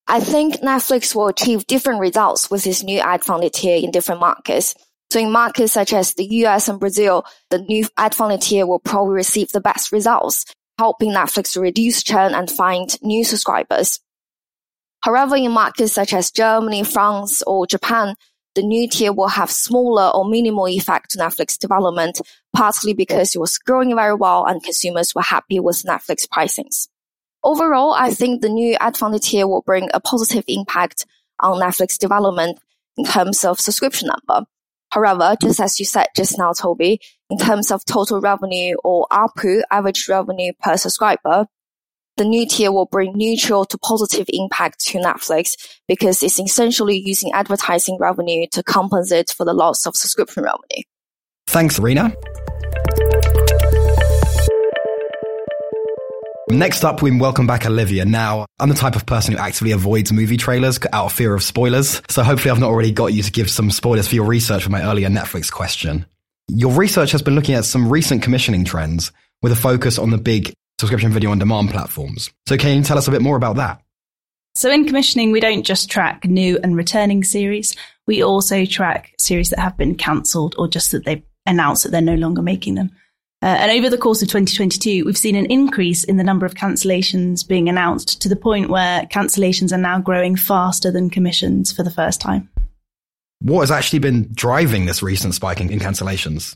I 0.08 0.20
think 0.20 0.56
Netflix 0.56 1.16
will 1.16 1.28
achieve 1.28 1.66
different 1.68 2.02
results 2.02 2.52
with 2.52 2.64
this 2.64 2.84
new 2.84 3.00
ad 3.00 3.24
funded 3.24 3.54
tier 3.54 3.78
in 3.78 3.92
different 3.92 4.20
markets. 4.20 4.76
So 5.12 5.20
in 5.20 5.32
markets 5.32 5.74
such 5.74 5.94
as 5.94 6.16
the 6.16 6.26
US 6.26 6.68
and 6.68 6.80
Brazil, 6.80 7.26
the 7.50 7.60
new 7.60 7.88
ad 7.98 8.16
funded 8.16 8.42
tier 8.42 8.66
will 8.66 8.80
probably 8.80 9.14
receive 9.14 9.52
the 9.52 9.62
best 9.62 9.92
results, 9.92 10.46
helping 10.78 11.12
Netflix 11.12 11.54
to 11.54 11.62
reduce 11.62 12.04
churn 12.04 12.34
and 12.34 12.50
find 12.50 13.02
new 13.02 13.24
subscribers. 13.24 14.00
However, 15.04 15.36
in 15.36 15.52
markets 15.52 15.92
such 15.92 16.14
as 16.14 16.32
Germany, 16.32 16.84
France, 16.84 17.44
or 17.44 17.68
Japan, 17.68 18.16
the 18.56 18.64
new 18.64 18.88
tier 18.88 19.12
will 19.12 19.28
have 19.28 19.52
smaller 19.52 20.10
or 20.16 20.24
minimal 20.24 20.68
effect 20.68 21.12
to 21.12 21.18
Netflix 21.18 21.58
development, 21.58 22.22
partly 22.56 22.94
because 22.94 23.36
it 23.36 23.40
was 23.40 23.58
growing 23.58 23.94
very 23.94 24.16
well 24.16 24.46
and 24.46 24.64
consumers 24.64 25.14
were 25.14 25.22
happy 25.22 25.60
with 25.60 25.84
Netflix 25.84 26.26
pricings. 26.26 26.88
Overall, 27.44 27.94
I 27.94 28.12
think 28.12 28.42
the 28.42 28.48
new 28.48 28.78
ad-funded 28.80 29.24
tier 29.24 29.46
will 29.46 29.64
bring 29.64 29.90
a 29.94 30.00
positive 30.00 30.46
impact 30.48 31.06
on 31.42 31.60
Netflix 31.60 31.98
development 31.98 32.60
in 32.96 33.04
terms 33.04 33.44
of 33.44 33.60
subscription 33.60 34.08
number. 34.08 34.48
However, 34.92 35.36
just 35.42 35.60
as 35.60 35.80
you 35.80 35.86
said 35.86 36.08
just 36.16 36.38
now, 36.38 36.54
Toby, 36.54 37.02
in 37.30 37.38
terms 37.38 37.72
of 37.72 37.84
total 37.84 38.22
revenue 38.22 38.76
or 38.86 39.08
ARPU, 39.12 39.64
average 39.70 40.08
revenue 40.08 40.54
per 40.62 40.78
subscriber, 40.78 41.48
the 42.18 42.26
new 42.26 42.48
tier 42.48 42.72
will 42.72 42.86
bring 42.86 43.14
neutral 43.16 43.66
to 43.66 43.78
positive 43.78 44.28
impact 44.30 44.80
to 44.86 45.00
Netflix 45.00 45.56
because 45.88 46.22
it's 46.22 46.40
essentially 46.40 46.98
using 46.98 47.32
advertising 47.34 47.98
revenue 48.00 48.46
to 48.52 48.62
compensate 48.62 49.32
for 49.32 49.46
the 49.46 49.54
loss 49.54 49.86
of 49.88 49.96
subscription 49.96 50.44
revenue. 50.44 50.84
Thanks, 51.48 51.80
Rena. 51.80 52.14
Next 56.50 56.84
up, 56.84 57.02
we 57.02 57.10
welcome 57.18 57.48
back 57.48 57.66
Olivia. 57.66 58.06
Now, 58.06 58.46
I'm 58.60 58.70
the 58.70 58.76
type 58.76 58.96
of 58.96 59.08
person 59.08 59.34
who 59.34 59.40
actively 59.40 59.72
avoids 59.72 60.14
movie 60.14 60.38
trailers 60.38 60.78
out 60.94 61.06
of 61.06 61.14
fear 61.14 61.34
of 61.34 61.42
spoilers. 61.42 62.00
So 62.10 62.22
hopefully 62.22 62.52
I've 62.52 62.60
not 62.60 62.70
already 62.70 62.92
got 62.92 63.08
you 63.08 63.24
to 63.24 63.32
give 63.32 63.50
some 63.50 63.72
spoilers 63.72 64.08
for 64.08 64.14
your 64.14 64.26
research 64.26 64.64
for 64.64 64.70
my 64.70 64.84
earlier 64.84 65.10
Netflix 65.10 65.52
question. 65.52 66.06
Your 66.48 66.72
research 66.74 67.12
has 67.12 67.24
been 67.24 67.34
looking 67.34 67.56
at 67.56 67.66
some 67.66 67.90
recent 67.90 68.22
commissioning 68.22 68.66
trends 68.66 69.12
with 69.42 69.52
a 69.52 69.56
focus 69.56 69.98
on 69.98 70.12
the 70.12 70.20
big 70.20 70.54
subscription 70.80 71.12
video 71.12 71.32
on 71.32 71.40
demand 71.40 71.70
platforms. 71.70 72.30
So 72.48 72.58
can 72.58 72.78
you 72.78 72.84
tell 72.84 72.98
us 72.98 73.08
a 73.08 73.12
bit 73.12 73.22
more 73.22 73.36
about 73.36 73.58
that? 73.58 73.82
So 74.56 74.72
in 74.72 74.86
commissioning, 74.86 75.32
we 75.32 75.40
don't 75.40 75.64
just 75.64 75.90
track 75.90 76.26
new 76.26 76.60
and 76.62 76.76
returning 76.76 77.24
series. 77.24 77.76
We 78.06 78.22
also 78.22 78.66
track 78.66 79.14
series 79.18 79.50
that 79.50 79.60
have 79.60 79.78
been 79.78 79.96
cancelled 79.96 80.56
or 80.58 80.68
just 80.68 80.92
that 80.92 81.06
they've 81.06 81.24
announced 81.46 81.84
that 81.84 81.90
they're 81.90 82.02
no 82.02 82.16
longer 82.16 82.42
making 82.42 82.76
them. 82.76 82.92
Uh, 83.42 83.48
and 83.48 83.72
over 83.72 83.90
the 83.90 83.98
course 83.98 84.22
of 84.22 84.30
2022, 84.30 85.04
we've 85.04 85.18
seen 85.18 85.36
an 85.36 85.48
increase 85.48 86.06
in 86.06 86.16
the 86.18 86.24
number 86.24 86.46
of 86.46 86.54
cancellations 86.54 87.46
being 87.46 87.68
announced 87.68 88.22
to 88.22 88.30
the 88.30 88.38
point 88.38 88.70
where 88.70 89.04
cancellations 89.08 89.74
are 89.74 89.78
now 89.78 90.00
growing 90.00 90.36
faster 90.36 90.92
than 90.92 91.10
commissions 91.10 91.72
for 91.72 91.84
the 91.84 91.92
first 91.92 92.22
time. 92.22 92.50
What 93.42 93.62
has 93.62 93.72
actually 93.72 94.00
been 94.00 94.30
driving 94.34 94.86
this 94.86 95.04
recent 95.04 95.34
spike 95.34 95.60
in, 95.60 95.70
in 95.70 95.80
cancellations? 95.80 96.56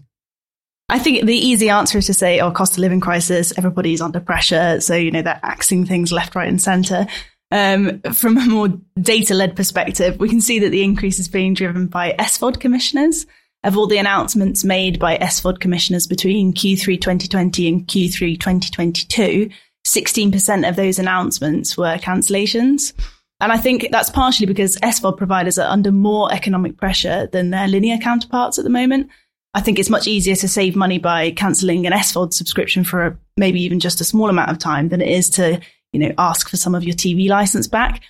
I 0.89 0.99
think 0.99 1.25
the 1.25 1.35
easy 1.35 1.69
answer 1.69 1.97
is 1.97 2.05
to 2.05 2.13
say, 2.13 2.39
oh, 2.39 2.51
cost 2.51 2.73
of 2.73 2.79
living 2.79 3.01
crisis, 3.01 3.51
everybody's 3.57 4.01
under 4.01 4.21
pressure. 4.21 4.79
So, 4.79 4.95
you 4.95 5.11
know, 5.11 5.21
they're 5.21 5.39
axing 5.43 5.85
things 5.85 6.13
left, 6.13 6.33
right, 6.33 6.47
and 6.47 6.61
center. 6.61 7.07
Um, 7.51 8.01
from 8.13 8.37
a 8.37 8.45
more 8.45 8.69
data 8.99 9.33
led 9.33 9.55
perspective, 9.55 10.17
we 10.17 10.29
can 10.29 10.41
see 10.41 10.59
that 10.59 10.69
the 10.69 10.83
increase 10.83 11.19
is 11.19 11.27
being 11.27 11.53
driven 11.53 11.87
by 11.87 12.13
SVOD 12.13 12.59
commissioners 12.59 13.25
of 13.63 13.77
all 13.77 13.87
the 13.87 13.97
announcements 13.97 14.63
made 14.63 14.99
by 14.99 15.17
SVOD 15.17 15.59
commissioners 15.59 16.07
between 16.07 16.53
Q3 16.53 17.01
2020 17.01 17.67
and 17.67 17.87
Q3 17.87 18.39
2022, 18.39 19.49
16% 19.85 20.69
of 20.69 20.75
those 20.75 20.99
announcements 20.99 21.77
were 21.77 21.97
cancellations. 21.97 22.93
And 23.39 23.51
I 23.51 23.57
think 23.57 23.89
that's 23.91 24.09
partially 24.09 24.47
because 24.47 24.77
SVOD 24.77 25.17
providers 25.17 25.59
are 25.59 25.69
under 25.69 25.91
more 25.91 26.31
economic 26.33 26.77
pressure 26.77 27.27
than 27.27 27.49
their 27.49 27.67
linear 27.67 27.97
counterparts 27.97 28.57
at 28.57 28.63
the 28.63 28.69
moment. 28.69 29.09
I 29.53 29.61
think 29.61 29.79
it's 29.79 29.89
much 29.89 30.07
easier 30.07 30.35
to 30.35 30.47
save 30.47 30.75
money 30.75 30.99
by 30.99 31.31
cancelling 31.31 31.87
an 31.87 31.93
SVOD 31.93 32.33
subscription 32.33 32.83
for 32.83 33.19
maybe 33.37 33.61
even 33.61 33.79
just 33.79 34.01
a 34.01 34.05
small 34.05 34.29
amount 34.29 34.51
of 34.51 34.59
time 34.59 34.89
than 34.89 35.01
it 35.01 35.09
is 35.09 35.29
to, 35.31 35.59
you 35.93 35.99
know, 35.99 36.13
ask 36.17 36.49
for 36.49 36.57
some 36.57 36.75
of 36.75 36.83
your 36.83 36.95
TV 36.95 37.27
license 37.29 37.67
back. 37.67 38.03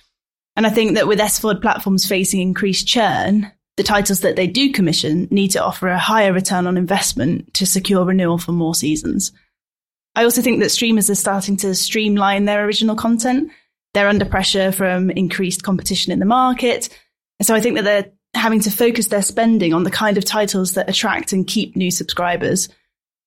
And 0.56 0.66
I 0.66 0.70
think 0.70 0.94
that 0.94 1.06
with 1.06 1.20
SVOD 1.20 1.62
platforms 1.62 2.06
facing 2.06 2.40
increased 2.40 2.86
churn, 2.86 3.50
the 3.76 3.84
titles 3.84 4.20
that 4.20 4.34
they 4.34 4.48
do 4.48 4.72
commission 4.72 5.28
need 5.30 5.52
to 5.52 5.64
offer 5.64 5.86
a 5.88 5.98
higher 5.98 6.32
return 6.32 6.66
on 6.66 6.76
investment 6.76 7.54
to 7.54 7.64
secure 7.64 8.04
renewal 8.04 8.36
for 8.36 8.52
more 8.52 8.74
seasons. 8.74 9.32
I 10.16 10.24
also 10.24 10.42
think 10.42 10.60
that 10.60 10.70
streamers 10.70 11.08
are 11.08 11.14
starting 11.14 11.56
to 11.58 11.76
streamline 11.76 12.44
their 12.44 12.64
original 12.64 12.96
content. 12.96 13.52
They're 13.94 14.08
under 14.08 14.24
pressure 14.24 14.72
from 14.72 15.10
increased 15.10 15.62
competition 15.62 16.12
in 16.12 16.18
the 16.18 16.26
market. 16.26 16.88
So 17.40 17.54
I 17.54 17.60
think 17.60 17.76
that 17.76 17.84
they're 17.84 18.10
having 18.38 18.60
to 18.60 18.70
focus 18.70 19.08
their 19.08 19.22
spending 19.22 19.74
on 19.74 19.84
the 19.84 19.90
kind 19.90 20.16
of 20.16 20.24
titles 20.24 20.72
that 20.72 20.88
attract 20.88 21.32
and 21.32 21.46
keep 21.46 21.76
new 21.76 21.90
subscribers. 21.90 22.68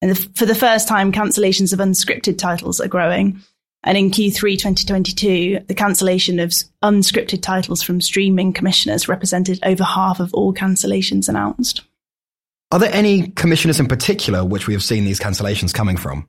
And 0.02 0.12
the, 0.12 0.16
for 0.36 0.46
the 0.46 0.56
first 0.56 0.88
time, 0.88 1.12
cancellations 1.12 1.74
of 1.74 1.80
unscripted 1.80 2.38
titles 2.38 2.80
are 2.80 2.88
growing. 2.88 3.42
And 3.84 3.98
in 3.98 4.12
Q3 4.12 4.60
2022, 4.60 5.62
the 5.68 5.74
cancellation 5.74 6.40
of 6.40 6.52
unscripted 6.84 7.42
titles 7.42 7.82
from 7.82 8.00
streaming 8.00 8.54
commissioners 8.54 9.08
represented 9.08 9.60
over 9.64 9.84
half 9.84 10.20
of 10.20 10.34
all 10.34 10.54
cancellations 10.54 11.28
announced. 11.28 11.82
Are 12.72 12.80
there 12.80 12.94
any 12.94 13.30
commissioners 13.30 13.80
in 13.80 13.88
particular 13.88 14.46
which 14.46 14.68
we 14.68 14.74
have 14.74 14.84
seen 14.84 15.04
these 15.04 15.20
cancellations 15.20 15.74
coming 15.74 15.98
from? 15.98 16.28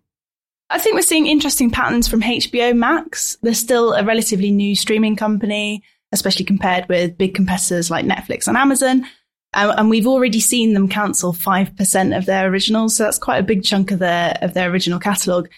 I 0.70 0.78
think 0.78 0.94
we're 0.94 1.02
seeing 1.02 1.26
interesting 1.26 1.70
patterns 1.70 2.08
from 2.08 2.22
HBO 2.22 2.74
Max. 2.74 3.36
They're 3.42 3.52
still 3.52 3.92
a 3.92 4.02
relatively 4.02 4.50
new 4.50 4.74
streaming 4.74 5.16
company, 5.16 5.82
especially 6.12 6.44
compared 6.44 6.88
with 6.88 7.18
big 7.18 7.34
competitors 7.34 7.90
like 7.90 8.04
Netflix 8.04 8.46
and 8.46 8.56
Amazon. 8.56 9.06
And 9.54 9.90
we've 9.90 10.06
already 10.06 10.40
seen 10.40 10.72
them 10.72 10.88
cancel 10.88 11.34
5% 11.34 12.16
of 12.16 12.24
their 12.24 12.48
originals. 12.48 12.96
So 12.96 13.04
that's 13.04 13.18
quite 13.18 13.38
a 13.38 13.42
big 13.42 13.62
chunk 13.64 13.90
of 13.90 13.98
their, 13.98 14.38
of 14.40 14.54
their 14.54 14.70
original 14.70 14.98
catalogue. 14.98 15.50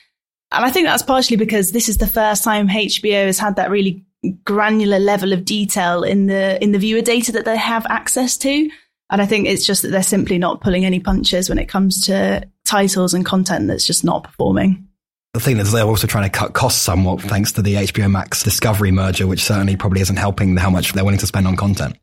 And 0.50 0.64
I 0.64 0.70
think 0.70 0.86
that's 0.86 1.02
partially 1.02 1.36
because 1.36 1.72
this 1.72 1.88
is 1.88 1.98
the 1.98 2.06
first 2.06 2.42
time 2.42 2.68
HBO 2.68 3.26
has 3.26 3.38
had 3.38 3.56
that 3.56 3.70
really 3.70 4.04
granular 4.44 4.98
level 4.98 5.32
of 5.32 5.44
detail 5.44 6.02
in 6.02 6.26
the 6.26 6.62
in 6.62 6.72
the 6.72 6.78
viewer 6.78 7.02
data 7.02 7.32
that 7.32 7.44
they 7.44 7.56
have 7.56 7.86
access 7.86 8.36
to. 8.38 8.70
And 9.10 9.20
I 9.20 9.26
think 9.26 9.46
it's 9.46 9.66
just 9.66 9.82
that 9.82 9.88
they're 9.88 10.02
simply 10.02 10.38
not 10.38 10.60
pulling 10.60 10.84
any 10.84 10.98
punches 10.98 11.48
when 11.48 11.58
it 11.58 11.68
comes 11.68 12.06
to 12.06 12.48
titles 12.64 13.14
and 13.14 13.24
content 13.24 13.68
that's 13.68 13.86
just 13.86 14.04
not 14.04 14.24
performing. 14.24 14.88
The 15.34 15.40
thing 15.40 15.58
is, 15.58 15.72
they're 15.72 15.84
also 15.84 16.06
trying 16.06 16.30
to 16.30 16.38
cut 16.38 16.52
costs 16.52 16.80
somewhat 16.80 17.20
thanks 17.20 17.50
to 17.52 17.62
the 17.62 17.74
HBO 17.74 18.08
Max 18.08 18.44
Discovery 18.44 18.92
merger, 18.92 19.26
which 19.26 19.42
certainly 19.42 19.74
probably 19.74 20.00
isn't 20.00 20.14
helping 20.14 20.56
how 20.56 20.70
much 20.70 20.92
they're 20.92 21.04
willing 21.04 21.18
to 21.18 21.26
spend 21.26 21.48
on 21.48 21.56
content. 21.56 21.96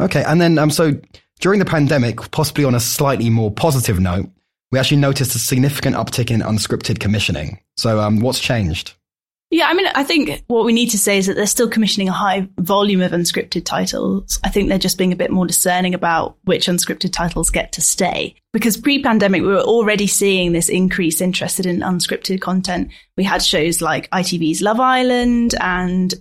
Okay, 0.00 0.24
and 0.24 0.40
then 0.40 0.58
um, 0.58 0.70
so 0.70 0.98
during 1.40 1.58
the 1.58 1.66
pandemic, 1.66 2.30
possibly 2.30 2.64
on 2.64 2.74
a 2.74 2.80
slightly 2.80 3.28
more 3.28 3.52
positive 3.52 4.00
note, 4.00 4.30
we 4.72 4.78
actually 4.78 5.02
noticed 5.02 5.34
a 5.34 5.38
significant 5.38 5.96
uptick 5.96 6.30
in 6.30 6.40
unscripted 6.40 6.98
commissioning. 6.98 7.60
So, 7.76 8.00
um, 8.00 8.20
what's 8.20 8.40
changed? 8.40 8.94
Yeah, 9.50 9.66
I 9.68 9.74
mean, 9.74 9.86
I 9.94 10.04
think 10.04 10.44
what 10.48 10.66
we 10.66 10.74
need 10.74 10.90
to 10.90 10.98
say 10.98 11.16
is 11.16 11.26
that 11.26 11.34
they're 11.34 11.46
still 11.46 11.70
commissioning 11.70 12.10
a 12.10 12.12
high 12.12 12.46
volume 12.58 13.00
of 13.00 13.12
unscripted 13.12 13.64
titles. 13.64 14.38
I 14.44 14.50
think 14.50 14.68
they're 14.68 14.78
just 14.78 14.98
being 14.98 15.12
a 15.12 15.16
bit 15.16 15.30
more 15.30 15.46
discerning 15.46 15.94
about 15.94 16.36
which 16.44 16.66
unscripted 16.66 17.12
titles 17.12 17.48
get 17.48 17.72
to 17.72 17.80
stay. 17.80 18.34
Because 18.52 18.76
pre 18.76 19.02
pandemic, 19.02 19.40
we 19.40 19.48
were 19.48 19.60
already 19.60 20.06
seeing 20.06 20.52
this 20.52 20.68
increase 20.68 21.22
interested 21.22 21.64
in 21.64 21.80
unscripted 21.80 22.42
content. 22.42 22.90
We 23.16 23.24
had 23.24 23.42
shows 23.42 23.80
like 23.80 24.10
ITV's 24.10 24.60
Love 24.60 24.80
Island, 24.80 25.54
and 25.58 26.12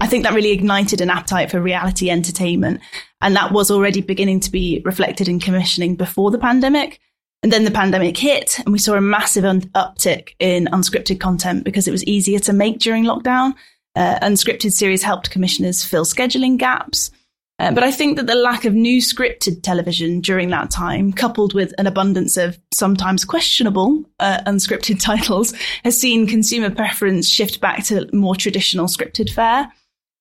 I 0.00 0.06
think 0.06 0.24
that 0.24 0.32
really 0.32 0.52
ignited 0.52 1.02
an 1.02 1.10
appetite 1.10 1.50
for 1.50 1.60
reality 1.60 2.08
entertainment. 2.08 2.80
And 3.20 3.36
that 3.36 3.52
was 3.52 3.70
already 3.70 4.00
beginning 4.00 4.40
to 4.40 4.50
be 4.50 4.80
reflected 4.86 5.28
in 5.28 5.40
commissioning 5.40 5.94
before 5.94 6.30
the 6.30 6.38
pandemic. 6.38 7.00
And 7.42 7.52
then 7.52 7.64
the 7.64 7.70
pandemic 7.70 8.16
hit 8.16 8.60
and 8.60 8.72
we 8.72 8.78
saw 8.78 8.94
a 8.94 9.00
massive 9.00 9.44
un- 9.44 9.62
uptick 9.74 10.30
in 10.38 10.66
unscripted 10.66 11.18
content 11.18 11.64
because 11.64 11.88
it 11.88 11.92
was 11.92 12.04
easier 12.04 12.38
to 12.40 12.52
make 12.52 12.78
during 12.78 13.04
lockdown. 13.04 13.54
Uh, 13.96 14.18
unscripted 14.20 14.72
series 14.72 15.02
helped 15.02 15.30
commissioners 15.30 15.84
fill 15.84 16.04
scheduling 16.04 16.56
gaps. 16.56 17.10
Uh, 17.58 17.70
but 17.70 17.84
I 17.84 17.92
think 17.92 18.16
that 18.16 18.26
the 18.26 18.34
lack 18.34 18.64
of 18.64 18.74
new 18.74 19.00
scripted 19.00 19.62
television 19.62 20.20
during 20.20 20.50
that 20.50 20.70
time, 20.70 21.12
coupled 21.12 21.52
with 21.52 21.74
an 21.78 21.86
abundance 21.86 22.36
of 22.36 22.58
sometimes 22.72 23.24
questionable 23.24 24.04
uh, 24.18 24.40
unscripted 24.46 25.00
titles, 25.00 25.52
has 25.84 26.00
seen 26.00 26.26
consumer 26.26 26.70
preference 26.70 27.28
shift 27.28 27.60
back 27.60 27.84
to 27.84 28.08
more 28.12 28.34
traditional 28.34 28.86
scripted 28.86 29.32
fare. 29.32 29.70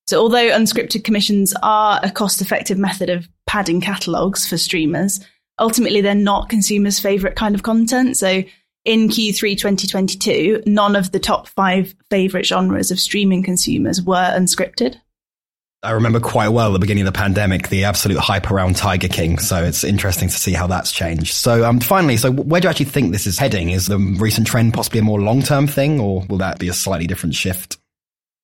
So 0.07 0.19
although 0.19 0.49
unscripted 0.49 1.03
commissions 1.03 1.53
are 1.63 1.99
a 2.03 2.11
cost 2.11 2.41
effective 2.41 2.77
method 2.77 3.09
of 3.09 3.29
padding 3.47 3.79
catalogues 3.79 4.45
for 4.47 4.57
streamers, 4.57 5.19
ultimately 5.59 6.01
they're 6.01 6.15
not 6.15 6.49
consumers' 6.49 6.99
favorite 6.99 7.35
kind 7.35 7.55
of 7.55 7.63
content. 7.63 8.17
So 8.17 8.43
in 8.83 9.09
Q3 9.09 9.57
2022, 9.57 10.63
none 10.65 10.95
of 10.95 11.11
the 11.11 11.19
top 11.19 11.47
five 11.47 11.95
favorite 12.09 12.45
genres 12.45 12.91
of 12.91 12.99
streaming 12.99 13.43
consumers 13.43 14.01
were 14.01 14.15
unscripted. 14.15 14.97
I 15.83 15.91
remember 15.91 16.19
quite 16.19 16.49
well 16.49 16.67
at 16.67 16.73
the 16.73 16.79
beginning 16.79 17.07
of 17.07 17.13
the 17.13 17.17
pandemic, 17.17 17.69
the 17.69 17.85
absolute 17.85 18.19
hype 18.19 18.51
around 18.51 18.75
Tiger 18.75 19.07
King. 19.07 19.39
So 19.39 19.63
it's 19.63 19.83
interesting 19.83 20.29
to 20.29 20.35
see 20.35 20.53
how 20.53 20.67
that's 20.67 20.91
changed. 20.91 21.33
So 21.33 21.65
um, 21.65 21.79
finally, 21.79 22.17
so 22.17 22.31
where 22.31 22.61
do 22.61 22.67
you 22.67 22.69
actually 22.69 22.85
think 22.85 23.11
this 23.11 23.25
is 23.25 23.39
heading? 23.39 23.71
Is 23.71 23.87
the 23.87 23.97
recent 23.97 24.45
trend 24.45 24.75
possibly 24.75 24.99
a 24.99 25.03
more 25.03 25.19
long 25.19 25.41
term 25.41 25.65
thing, 25.65 25.99
or 25.99 26.23
will 26.29 26.37
that 26.37 26.59
be 26.59 26.69
a 26.69 26.73
slightly 26.73 27.07
different 27.07 27.33
shift? 27.33 27.77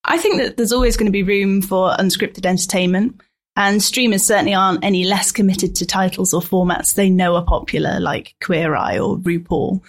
I 0.04 0.18
think 0.18 0.38
that 0.38 0.58
there's 0.58 0.72
always 0.72 0.98
going 0.98 1.06
to 1.06 1.12
be 1.12 1.22
room 1.22 1.62
for 1.62 1.92
unscripted 1.92 2.46
entertainment. 2.46 3.22
And 3.58 3.82
streamers 3.82 4.24
certainly 4.24 4.54
aren't 4.54 4.86
any 4.86 5.04
less 5.04 5.32
committed 5.32 5.76
to 5.76 5.86
titles 5.88 6.32
or 6.32 6.42
formats 6.42 6.94
they 6.94 7.10
know 7.10 7.36
are 7.36 7.44
popular, 7.44 8.00
like 8.00 8.36
Queer 8.40 8.76
Eye 8.76 9.00
or 9.00 9.18
RuPaul. 9.18 9.82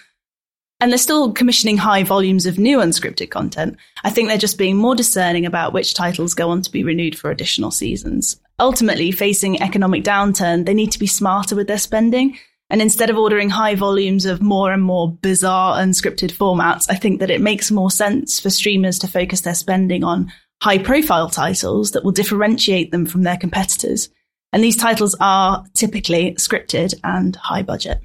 And 0.80 0.90
they're 0.90 0.96
still 0.98 1.32
commissioning 1.32 1.76
high 1.76 2.02
volumes 2.02 2.46
of 2.46 2.58
new 2.58 2.78
unscripted 2.78 3.30
content. 3.30 3.76
I 4.04 4.08
think 4.08 4.28
they're 4.28 4.38
just 4.38 4.56
being 4.56 4.78
more 4.78 4.94
discerning 4.94 5.44
about 5.44 5.75
which 5.75 5.92
titles 5.92 6.32
go 6.32 6.48
on 6.48 6.62
to 6.62 6.72
be 6.72 6.82
renewed 6.82 7.18
for 7.18 7.30
additional 7.30 7.70
seasons. 7.70 8.40
Ultimately, 8.58 9.12
facing 9.12 9.60
economic 9.60 10.02
downturn, 10.02 10.64
they 10.64 10.72
need 10.72 10.92
to 10.92 10.98
be 10.98 11.06
smarter 11.06 11.54
with 11.54 11.66
their 11.66 11.76
spending. 11.76 12.38
And 12.70 12.80
instead 12.80 13.10
of 13.10 13.18
ordering 13.18 13.50
high 13.50 13.75
volumes 13.75 14.25
of 14.25 14.40
more 14.40 14.72
and 14.72 14.82
more 14.82 15.12
bizarre 15.12 15.78
unscripted 15.78 16.32
formats, 16.32 16.87
I 16.88 16.94
think 16.94 17.20
that 17.20 17.30
it 17.30 17.42
makes 17.42 17.70
more 17.70 17.90
sense 17.90 18.40
for 18.40 18.48
streamers 18.48 18.98
to 19.00 19.08
focus 19.08 19.42
their 19.42 19.54
spending 19.54 20.04
on 20.04 20.32
high 20.60 20.78
profile 20.78 21.30
titles 21.30 21.92
that 21.92 22.04
will 22.04 22.12
differentiate 22.12 22.90
them 22.90 23.06
from 23.06 23.22
their 23.22 23.36
competitors. 23.36 24.08
And 24.52 24.62
these 24.64 24.76
titles 24.76 25.16
are 25.20 25.64
typically 25.74 26.32
scripted 26.34 26.94
and 27.04 27.36
high 27.36 27.62
budget. 27.62 28.00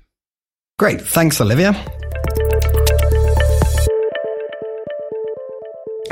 Great. 0.78 1.02
Thanks, 1.02 1.40
Olivia. 1.40 1.74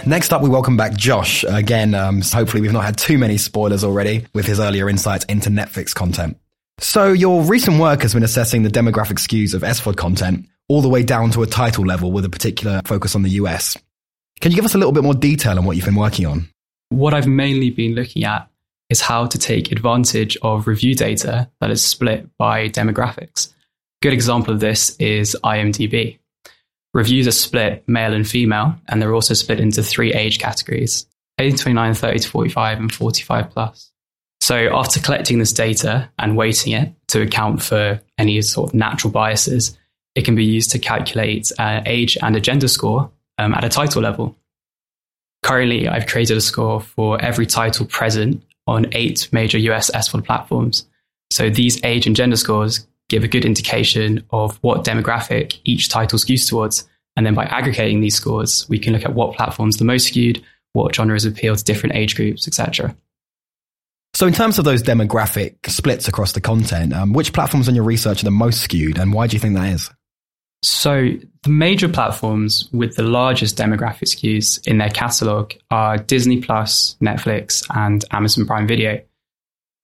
Next 0.06 0.34
up, 0.34 0.42
we 0.42 0.50
welcome 0.50 0.78
back 0.78 0.96
Josh. 0.96 1.44
Again, 1.44 1.94
um, 1.94 2.22
hopefully 2.22 2.62
we've 2.62 2.72
not 2.72 2.86
had 2.86 2.98
too 2.98 3.18
many 3.18 3.38
spoilers 3.38 3.84
already 3.84 4.26
with 4.34 4.48
his 4.48 4.60
earlier 4.60 4.90
insights 4.90 5.26
into 5.26 5.50
Netflix 5.50 5.94
content. 5.94 6.38
So 6.80 7.12
your 7.14 7.44
recent 7.44 7.80
work 7.80 8.02
has 8.02 8.16
been 8.16 8.24
assessing 8.24 8.64
the 8.64 8.70
demographic 8.70 9.20
skews 9.20 9.54
of 9.54 9.62
SVOD 9.62 9.98
content 9.98 10.48
all 10.68 10.82
the 10.82 10.90
way 10.90 11.04
down 11.04 11.30
to 11.32 11.44
a 11.44 11.48
title 11.48 11.86
level 11.86 12.12
with 12.12 12.26
a 12.26 12.30
particular 12.30 12.82
focus 12.86 13.14
on 13.14 13.22
the 13.22 13.30
US. 13.32 13.78
Can 14.42 14.52
you 14.52 14.56
give 14.56 14.66
us 14.66 14.74
a 14.74 14.80
little 14.80 14.92
bit 14.92 15.04
more 15.04 15.14
detail 15.14 15.60
on 15.60 15.66
what 15.66 15.76
you've 15.76 15.86
been 15.86 15.96
working 15.96 16.26
on? 16.26 16.50
What 16.90 17.14
I've 17.14 17.28
mainly 17.28 17.70
been 17.70 17.94
looking 17.94 18.24
at 18.24 18.50
is 18.90 19.00
how 19.00 19.28
to 19.28 19.38
take 19.38 19.72
advantage 19.72 20.36
of 20.42 20.66
review 20.66 20.96
data 20.96 21.48
that 21.62 21.70
is 21.70 21.86
split 21.86 22.28
by 22.40 22.68
demographics. 22.68 23.54
Good 24.02 24.14
example 24.14 24.52
of 24.52 24.60
this 24.60 24.96
is 24.98 25.38
IMDb. 25.44 26.18
Reviews 26.96 27.28
are 27.28 27.32
split 27.32 27.88
male 27.88 28.14
and 28.14 28.28
female, 28.28 28.76
and 28.88 29.00
they're 29.00 29.14
also 29.14 29.36
split 29.36 29.60
into 29.60 29.84
three 29.84 30.12
age 30.12 30.40
categories 30.40 31.06
18 31.38 31.56
to 31.56 31.64
29, 31.64 31.94
30 31.94 32.20
to 32.20 32.30
45, 32.30 32.80
and 32.80 32.94
45 32.94 33.50
plus. 33.52 33.92
So, 34.42 34.76
after 34.76 35.00
collecting 35.00 35.38
this 35.38 35.54
data 35.54 36.10
and 36.18 36.36
weighting 36.36 36.74
it 36.74 36.94
to 37.10 37.22
account 37.22 37.62
for 37.62 38.02
any 38.18 38.42
sort 38.42 38.72
of 38.72 38.74
natural 38.74 39.12
biases, 39.12 39.78
it 40.16 40.26
can 40.26 40.34
be 40.34 40.44
used 40.44 40.72
to 40.72 40.80
calculate 40.80 41.52
uh, 41.60 41.82
age 41.86 42.18
and 42.22 42.36
a 42.36 42.42
gender 42.42 42.68
score 42.68 43.12
um, 43.42 43.54
at 43.54 43.64
a 43.64 43.70
title 43.70 44.02
level. 44.02 44.38
Currently, 45.44 45.88
I've 45.88 46.06
created 46.06 46.38
a 46.38 46.42
score 46.42 46.80
for 46.80 47.20
every 47.22 47.48
title 47.48 47.86
present 47.86 48.44
on 48.68 48.86
eight 48.92 49.28
major 49.32 49.58
US 49.58 49.90
SVOD 49.92 50.24
platforms. 50.24 50.86
So, 51.32 51.50
these 51.50 51.84
age 51.84 52.06
and 52.06 52.16
gender 52.16 52.36
scores 52.36 52.86
give 53.10 53.24
a 53.24 53.28
good 53.28 53.44
indication 53.44 54.24
of 54.30 54.58
what 54.62 54.86
demographic 54.86 55.60
each 55.64 55.90
title 55.90 56.20
skews 56.20 56.48
towards. 56.48 56.88
And 57.18 57.26
then 57.26 57.34
by 57.34 57.46
aggregating 57.46 58.00
these 58.00 58.16
scores, 58.16 58.70
we 58.70 58.80
can 58.80 58.94
look 58.94 59.04
at 59.04 59.16
what 59.16 59.36
platforms 59.36 59.78
the 59.78 59.84
most 59.84 60.08
skewed, 60.08 60.42
what 60.74 60.96
genres 60.96 61.26
appeal 61.26 61.56
to 61.56 61.64
different 61.64 61.96
age 61.96 62.16
groups, 62.16 62.48
etc. 62.48 62.96
So, 64.14 64.28
in 64.28 64.34
terms 64.34 64.60
of 64.60 64.66
those 64.66 64.84
demographic 64.84 65.56
splits 65.68 66.08
across 66.08 66.34
the 66.34 66.42
content, 66.42 66.94
um, 66.94 67.14
which 67.14 67.34
platforms 67.34 67.68
in 67.68 67.76
your 67.76 67.84
research 67.84 68.22
are 68.22 68.26
the 68.26 68.32
most 68.32 68.62
skewed, 68.62 69.00
and 69.00 69.12
why 69.12 69.26
do 69.26 69.36
you 69.36 69.40
think 69.40 69.56
that 69.56 69.70
is? 69.70 69.90
So, 70.64 71.14
the 71.44 71.50
major 71.50 71.90
platforms 71.90 72.70
with 72.72 72.96
the 72.96 73.04
largest 73.04 73.58
demographic 73.58 74.04
skews 74.04 74.66
in 74.68 74.78
their 74.78 74.92
catalog 74.92 75.54
are 75.72 75.98
Disney 75.98 76.40
Plus, 76.40 76.96
Netflix, 77.02 77.66
and 77.76 78.06
Amazon 78.12 78.46
Prime 78.46 78.68
Video. 78.68 79.02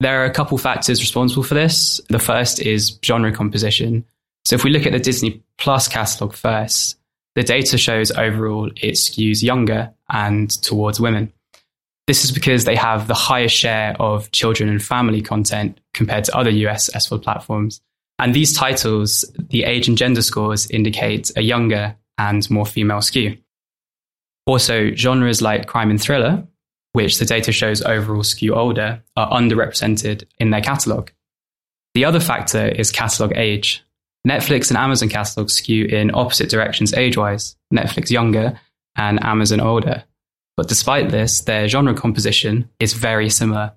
There 0.00 0.22
are 0.22 0.24
a 0.24 0.32
couple 0.32 0.56
factors 0.56 1.00
responsible 1.00 1.42
for 1.42 1.54
this. 1.54 2.00
The 2.08 2.20
first 2.20 2.60
is 2.60 2.96
genre 3.04 3.32
composition. 3.32 4.04
So 4.44 4.54
if 4.54 4.62
we 4.62 4.70
look 4.70 4.86
at 4.86 4.92
the 4.92 5.00
Disney 5.00 5.42
Plus 5.56 5.88
catalog 5.88 6.32
first, 6.32 6.96
the 7.34 7.42
data 7.42 7.76
shows 7.76 8.12
overall 8.12 8.70
it 8.76 8.94
skews 8.94 9.42
younger 9.42 9.92
and 10.10 10.50
towards 10.62 11.00
women. 11.00 11.32
This 12.06 12.24
is 12.24 12.32
because 12.32 12.64
they 12.64 12.76
have 12.76 13.08
the 13.08 13.14
highest 13.14 13.54
share 13.54 13.94
of 14.00 14.30
children 14.30 14.70
and 14.70 14.82
family 14.82 15.22
content 15.22 15.80
compared 15.92 16.24
to 16.24 16.36
other 16.36 16.50
US 16.50 16.88
SVOD 16.90 17.22
platforms. 17.22 17.80
And 18.18 18.34
these 18.34 18.52
titles, 18.52 19.24
the 19.38 19.64
age 19.64 19.88
and 19.88 19.96
gender 19.96 20.22
scores 20.22 20.68
indicate 20.70 21.30
a 21.36 21.42
younger 21.42 21.96
and 22.18 22.48
more 22.50 22.66
female 22.66 23.00
skew. 23.00 23.38
Also, 24.46 24.90
genres 24.94 25.40
like 25.40 25.66
crime 25.66 25.90
and 25.90 26.00
thriller, 26.00 26.46
which 26.92 27.18
the 27.18 27.24
data 27.24 27.52
shows 27.52 27.82
overall 27.82 28.24
skew 28.24 28.54
older, 28.54 29.02
are 29.16 29.30
underrepresented 29.30 30.24
in 30.38 30.50
their 30.50 30.62
catalogue. 30.62 31.12
The 31.94 32.04
other 32.04 32.20
factor 32.20 32.66
is 32.66 32.90
catalogue 32.90 33.36
age. 33.36 33.84
Netflix 34.26 34.70
and 34.70 34.78
Amazon 34.78 35.08
catalogs 35.08 35.54
skew 35.54 35.84
in 35.84 36.14
opposite 36.14 36.50
directions 36.50 36.92
age 36.94 37.16
wise, 37.16 37.56
Netflix 37.72 38.10
younger 38.10 38.58
and 38.96 39.22
Amazon 39.24 39.60
older. 39.60 40.04
But 40.56 40.68
despite 40.68 41.10
this, 41.10 41.42
their 41.42 41.68
genre 41.68 41.94
composition 41.94 42.68
is 42.80 42.92
very 42.92 43.30
similar. 43.30 43.74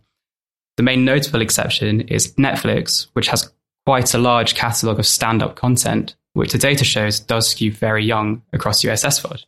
The 0.78 0.84
main 0.84 1.06
notable 1.06 1.42
exception 1.42 2.02
is 2.02 2.34
Netflix, 2.36 3.08
which 3.14 3.28
has 3.28 3.52
quite 3.92 4.14
a 4.14 4.18
large 4.18 4.56
catalogue 4.56 5.00
of 5.00 5.06
stand 5.06 5.44
up 5.44 5.58
content, 5.58 6.16
which 6.32 6.54
the 6.54 6.58
data 6.58 6.86
shows 6.86 7.20
does 7.20 7.50
skew 7.50 7.74
very 7.74 8.06
young 8.06 8.42
across 8.54 8.86
US. 8.86 9.20
But 9.22 9.44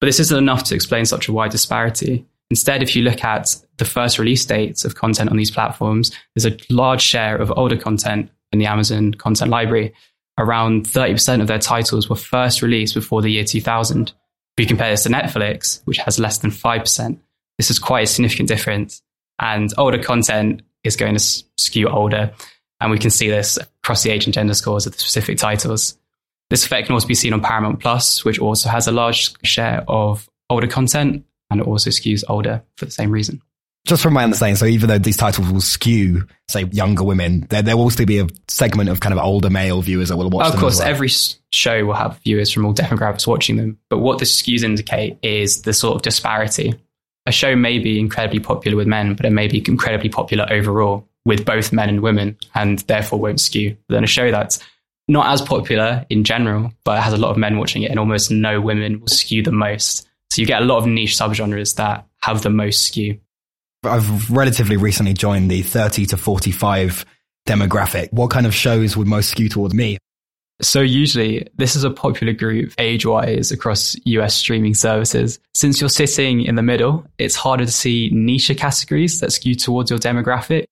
this 0.00 0.18
isn't 0.18 0.36
enough 0.36 0.64
to 0.64 0.74
explain 0.74 1.06
such 1.06 1.28
a 1.28 1.32
wide 1.32 1.52
disparity. 1.52 2.26
Instead, 2.50 2.82
if 2.82 2.96
you 2.96 3.02
look 3.02 3.22
at 3.22 3.54
the 3.76 3.84
first 3.84 4.18
release 4.18 4.44
dates 4.44 4.84
of 4.84 4.96
content 4.96 5.30
on 5.30 5.36
these 5.36 5.52
platforms, 5.52 6.10
there's 6.34 6.52
a 6.52 6.58
large 6.74 7.02
share 7.02 7.36
of 7.36 7.52
older 7.56 7.76
content 7.76 8.32
in 8.50 8.58
the 8.58 8.66
Amazon 8.66 9.14
content 9.14 9.52
library. 9.52 9.94
Around 10.38 10.88
30% 10.88 11.40
of 11.40 11.46
their 11.46 11.60
titles 11.60 12.10
were 12.10 12.16
first 12.16 12.62
released 12.62 12.94
before 12.94 13.22
the 13.22 13.30
year 13.30 13.44
2000. 13.44 14.08
If 14.08 14.14
you 14.58 14.66
compare 14.66 14.90
this 14.90 15.04
to 15.04 15.08
Netflix, 15.08 15.82
which 15.84 15.98
has 15.98 16.18
less 16.18 16.38
than 16.38 16.50
5%, 16.50 17.16
this 17.58 17.70
is 17.70 17.78
quite 17.78 18.02
a 18.02 18.06
significant 18.08 18.48
difference. 18.48 19.02
And 19.38 19.72
older 19.78 20.02
content 20.02 20.62
is 20.82 20.96
going 20.96 21.14
to 21.14 21.20
skew 21.20 21.88
older. 21.88 22.32
And 22.80 22.90
we 22.90 22.98
can 22.98 23.10
see 23.10 23.28
this 23.28 23.56
across 23.56 24.02
the 24.02 24.10
age 24.10 24.24
and 24.26 24.34
gender 24.34 24.54
scores 24.54 24.86
of 24.86 24.92
the 24.92 24.98
specific 24.98 25.38
titles. 25.38 25.96
This 26.50 26.64
effect 26.66 26.86
can 26.86 26.94
also 26.94 27.06
be 27.06 27.14
seen 27.14 27.32
on 27.32 27.40
Paramount 27.40 27.80
Plus, 27.80 28.24
which 28.24 28.38
also 28.38 28.68
has 28.68 28.86
a 28.86 28.92
large 28.92 29.34
share 29.44 29.84
of 29.88 30.28
older 30.50 30.66
content 30.66 31.24
and 31.50 31.60
it 31.60 31.66
also 31.66 31.90
skews 31.90 32.24
older 32.28 32.62
for 32.76 32.84
the 32.84 32.90
same 32.90 33.10
reason. 33.10 33.40
Just 33.86 34.02
from 34.02 34.14
my 34.14 34.24
understanding, 34.24 34.56
so 34.56 34.64
even 34.64 34.88
though 34.88 34.98
these 34.98 35.16
titles 35.16 35.50
will 35.50 35.60
skew, 35.60 36.26
say, 36.48 36.64
younger 36.72 37.04
women, 37.04 37.46
there, 37.50 37.60
there 37.60 37.76
will 37.76 37.90
still 37.90 38.06
be 38.06 38.18
a 38.18 38.26
segment 38.48 38.88
of 38.88 39.00
kind 39.00 39.12
of 39.12 39.18
older 39.22 39.50
male 39.50 39.82
viewers 39.82 40.08
that 40.08 40.16
will 40.16 40.30
watch 40.30 40.46
them 40.46 40.54
Of 40.54 40.60
course, 40.60 40.78
well. 40.78 40.88
every 40.88 41.10
show 41.52 41.84
will 41.84 41.94
have 41.94 42.18
viewers 42.24 42.50
from 42.50 42.64
all 42.64 42.72
demographics 42.72 43.26
watching 43.26 43.56
them. 43.56 43.78
But 43.90 43.98
what 43.98 44.18
the 44.18 44.24
skews 44.24 44.62
indicate 44.62 45.18
is 45.22 45.62
the 45.62 45.74
sort 45.74 45.96
of 45.96 46.02
disparity. 46.02 46.74
A 47.26 47.32
show 47.32 47.56
may 47.56 47.78
be 47.78 48.00
incredibly 48.00 48.40
popular 48.40 48.76
with 48.76 48.86
men, 48.86 49.14
but 49.14 49.26
it 49.26 49.30
may 49.30 49.48
be 49.48 49.62
incredibly 49.66 50.08
popular 50.08 50.46
overall 50.50 51.06
with 51.24 51.44
both 51.44 51.72
men 51.72 51.88
and 51.88 52.00
women, 52.00 52.36
and 52.54 52.80
therefore 52.80 53.18
won't 53.18 53.40
skew. 53.40 53.76
Then 53.88 54.04
a 54.04 54.08
show 54.08 54.30
that's 54.30 54.60
not 55.08 55.32
as 55.32 55.42
popular 55.42 56.06
in 56.08 56.24
general, 56.24 56.72
but 56.84 57.02
has 57.02 57.12
a 57.12 57.18
lot 57.18 57.30
of 57.30 57.36
men 57.36 57.58
watching 57.58 57.82
it 57.82 57.90
and 57.90 57.98
almost 57.98 58.30
no 58.30 58.60
women 58.60 59.00
will 59.00 59.08
skew 59.08 59.42
the 59.42 59.52
most. 59.52 60.08
So 60.30 60.40
you 60.40 60.46
get 60.46 60.62
a 60.62 60.64
lot 60.64 60.78
of 60.78 60.86
niche 60.86 61.16
subgenres 61.16 61.76
that 61.76 62.06
have 62.22 62.42
the 62.42 62.50
most 62.50 62.86
skew. 62.86 63.18
I've 63.84 64.30
relatively 64.30 64.76
recently 64.76 65.12
joined 65.12 65.50
the 65.50 65.62
30 65.62 66.06
to 66.06 66.16
45 66.16 67.04
demographic. 67.46 68.12
What 68.12 68.30
kind 68.30 68.46
of 68.46 68.54
shows 68.54 68.96
would 68.96 69.06
most 69.06 69.28
skew 69.30 69.48
towards 69.48 69.74
me? 69.74 69.98
So 70.62 70.80
usually 70.80 71.48
this 71.56 71.76
is 71.76 71.84
a 71.84 71.90
popular 71.90 72.32
group 72.32 72.72
age 72.78 73.04
wise 73.04 73.50
across 73.50 73.96
US 74.04 74.34
streaming 74.34 74.74
services. 74.74 75.38
Since 75.52 75.80
you're 75.80 75.90
sitting 75.90 76.42
in 76.42 76.54
the 76.54 76.62
middle, 76.62 77.04
it's 77.18 77.34
harder 77.34 77.66
to 77.66 77.72
see 77.72 78.08
niche 78.12 78.56
categories 78.56 79.20
that 79.20 79.32
skew 79.32 79.54
towards 79.54 79.90
your 79.90 79.98
demographic. 79.98 80.64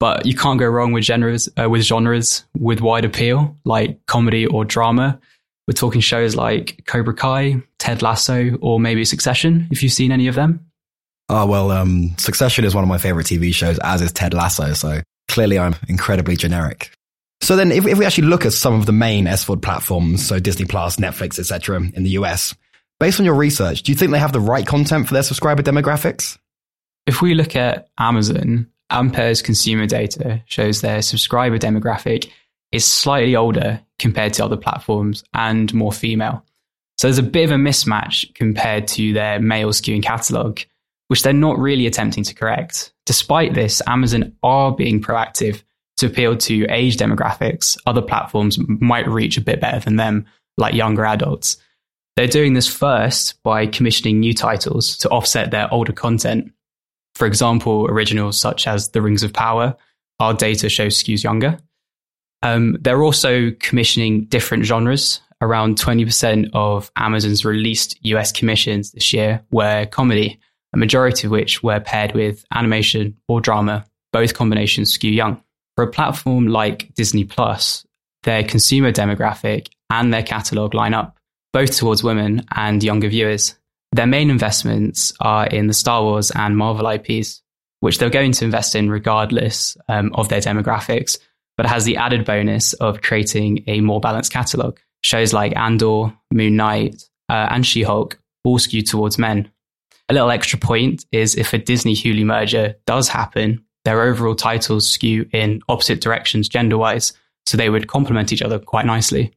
But 0.00 0.26
you 0.26 0.34
can't 0.34 0.60
go 0.60 0.66
wrong 0.66 0.92
with 0.92 1.04
genres, 1.04 1.48
uh, 1.60 1.68
with 1.68 1.82
genres 1.82 2.44
with 2.58 2.80
wide 2.80 3.04
appeal, 3.04 3.56
like 3.64 4.04
comedy 4.06 4.46
or 4.46 4.64
drama. 4.64 5.18
We're 5.66 5.72
talking 5.72 6.00
shows 6.00 6.36
like 6.36 6.84
Cobra 6.86 7.14
Kai, 7.14 7.62
Ted 7.78 8.00
Lasso, 8.00 8.56
or 8.62 8.78
maybe 8.80 9.04
Succession, 9.04 9.66
if 9.70 9.82
you've 9.82 9.92
seen 9.92 10.12
any 10.12 10.28
of 10.28 10.34
them. 10.34 10.64
Oh, 11.28 11.46
well, 11.46 11.70
um, 11.70 12.14
Succession 12.16 12.64
is 12.64 12.74
one 12.74 12.84
of 12.84 12.88
my 12.88 12.98
favorite 12.98 13.26
TV 13.26 13.52
shows, 13.52 13.78
as 13.80 14.00
is 14.00 14.12
Ted 14.12 14.32
Lasso. 14.32 14.72
So 14.72 15.02
clearly 15.28 15.58
I'm 15.58 15.74
incredibly 15.88 16.36
generic. 16.36 16.90
So 17.40 17.54
then 17.54 17.70
if, 17.70 17.86
if 17.86 17.98
we 17.98 18.06
actually 18.06 18.28
look 18.28 18.46
at 18.46 18.52
some 18.52 18.74
of 18.74 18.86
the 18.86 18.92
main 18.92 19.26
SVOD 19.26 19.62
platforms, 19.62 20.26
so 20.26 20.38
Disney 20.38 20.64
Plus, 20.64 20.96
Netflix, 20.96 21.38
etc., 21.38 21.82
in 21.94 22.02
the 22.02 22.10
US, 22.10 22.54
based 22.98 23.20
on 23.20 23.26
your 23.26 23.34
research, 23.34 23.82
do 23.82 23.92
you 23.92 23.96
think 23.96 24.10
they 24.10 24.18
have 24.18 24.32
the 24.32 24.40
right 24.40 24.66
content 24.66 25.06
for 25.06 25.14
their 25.14 25.22
subscriber 25.22 25.62
demographics? 25.62 26.38
If 27.06 27.22
we 27.22 27.34
look 27.34 27.56
at 27.56 27.88
Amazon, 27.98 28.68
Ampere's 28.90 29.42
consumer 29.42 29.86
data 29.86 30.42
shows 30.46 30.80
their 30.80 31.02
subscriber 31.02 31.58
demographic 31.58 32.30
is 32.72 32.84
slightly 32.84 33.36
older 33.36 33.80
compared 33.98 34.34
to 34.34 34.44
other 34.44 34.56
platforms 34.56 35.24
and 35.34 35.72
more 35.74 35.92
female. 35.92 36.44
So 36.96 37.06
there's 37.06 37.18
a 37.18 37.22
bit 37.22 37.44
of 37.44 37.52
a 37.52 37.54
mismatch 37.54 38.34
compared 38.34 38.88
to 38.88 39.12
their 39.12 39.38
male 39.38 39.70
skewing 39.70 40.02
catalog, 40.02 40.60
which 41.08 41.22
they're 41.22 41.32
not 41.32 41.58
really 41.58 41.86
attempting 41.86 42.24
to 42.24 42.34
correct. 42.34 42.92
Despite 43.06 43.54
this, 43.54 43.80
Amazon 43.86 44.34
are 44.42 44.74
being 44.74 45.00
proactive 45.00 45.62
to 45.98 46.06
appeal 46.06 46.36
to 46.36 46.66
age 46.70 46.96
demographics 46.96 47.76
other 47.86 48.02
platforms 48.02 48.58
might 48.66 49.08
reach 49.08 49.36
a 49.36 49.42
bit 49.42 49.60
better 49.60 49.80
than 49.80 49.96
them, 49.96 50.26
like 50.56 50.74
younger 50.74 51.04
adults. 51.04 51.56
They're 52.16 52.26
doing 52.26 52.54
this 52.54 52.66
first 52.66 53.40
by 53.42 53.66
commissioning 53.66 54.18
new 54.18 54.34
titles 54.34 54.96
to 54.98 55.08
offset 55.08 55.50
their 55.50 55.72
older 55.72 55.92
content. 55.92 56.52
For 57.18 57.26
example, 57.26 57.88
originals 57.88 58.38
such 58.38 58.68
as 58.68 58.90
The 58.90 59.02
Rings 59.02 59.24
of 59.24 59.32
Power, 59.32 59.76
our 60.20 60.34
data 60.34 60.68
shows 60.68 61.02
skews 61.02 61.24
younger. 61.24 61.58
Um, 62.42 62.76
they're 62.80 63.02
also 63.02 63.50
commissioning 63.58 64.26
different 64.26 64.64
genres. 64.64 65.20
Around 65.40 65.78
20% 65.78 66.50
of 66.52 66.92
Amazon's 66.94 67.44
released 67.44 67.98
US 68.02 68.30
commissions 68.30 68.92
this 68.92 69.12
year 69.12 69.42
were 69.50 69.86
comedy, 69.86 70.38
a 70.72 70.76
majority 70.76 71.26
of 71.26 71.32
which 71.32 71.60
were 71.60 71.80
paired 71.80 72.12
with 72.12 72.44
animation 72.54 73.16
or 73.26 73.40
drama. 73.40 73.84
Both 74.12 74.34
combinations 74.34 74.92
skew 74.92 75.10
young. 75.10 75.42
For 75.74 75.82
a 75.82 75.90
platform 75.90 76.46
like 76.46 76.94
Disney 76.94 77.24
Plus, 77.24 77.84
their 78.22 78.44
consumer 78.44 78.92
demographic 78.92 79.70
and 79.90 80.14
their 80.14 80.22
catalog 80.22 80.72
line 80.72 80.94
up, 80.94 81.18
both 81.52 81.76
towards 81.76 82.04
women 82.04 82.46
and 82.54 82.80
younger 82.80 83.08
viewers. 83.08 83.56
Their 83.92 84.06
main 84.06 84.30
investments 84.30 85.12
are 85.20 85.46
in 85.46 85.66
the 85.66 85.74
Star 85.74 86.02
Wars 86.02 86.30
and 86.30 86.56
Marvel 86.56 86.88
IPs, 86.88 87.42
which 87.80 87.98
they're 87.98 88.10
going 88.10 88.32
to 88.32 88.44
invest 88.44 88.74
in 88.74 88.90
regardless 88.90 89.76
um, 89.88 90.12
of 90.14 90.28
their 90.28 90.40
demographics, 90.40 91.18
but 91.56 91.66
has 91.66 91.84
the 91.84 91.96
added 91.96 92.24
bonus 92.24 92.72
of 92.74 93.02
creating 93.02 93.64
a 93.66 93.80
more 93.80 94.00
balanced 94.00 94.32
catalog. 94.32 94.78
Shows 95.04 95.32
like 95.32 95.56
Andor, 95.56 96.12
Moon 96.32 96.56
Knight, 96.56 97.02
uh, 97.28 97.48
and 97.50 97.64
She 97.64 97.82
Hulk 97.82 98.18
all 98.44 98.58
skew 98.58 98.82
towards 98.82 99.18
men. 99.18 99.50
A 100.08 100.14
little 100.14 100.30
extra 100.30 100.58
point 100.58 101.04
is 101.12 101.36
if 101.36 101.52
a 101.52 101.58
Disney 101.58 101.94
Hulu 101.94 102.24
merger 102.24 102.76
does 102.86 103.08
happen, 103.08 103.64
their 103.84 104.02
overall 104.02 104.34
titles 104.34 104.88
skew 104.88 105.28
in 105.32 105.60
opposite 105.68 106.00
directions 106.00 106.48
gender 106.48 106.78
wise, 106.78 107.12
so 107.46 107.56
they 107.56 107.70
would 107.70 107.88
complement 107.88 108.32
each 108.32 108.42
other 108.42 108.58
quite 108.58 108.86
nicely. 108.86 109.32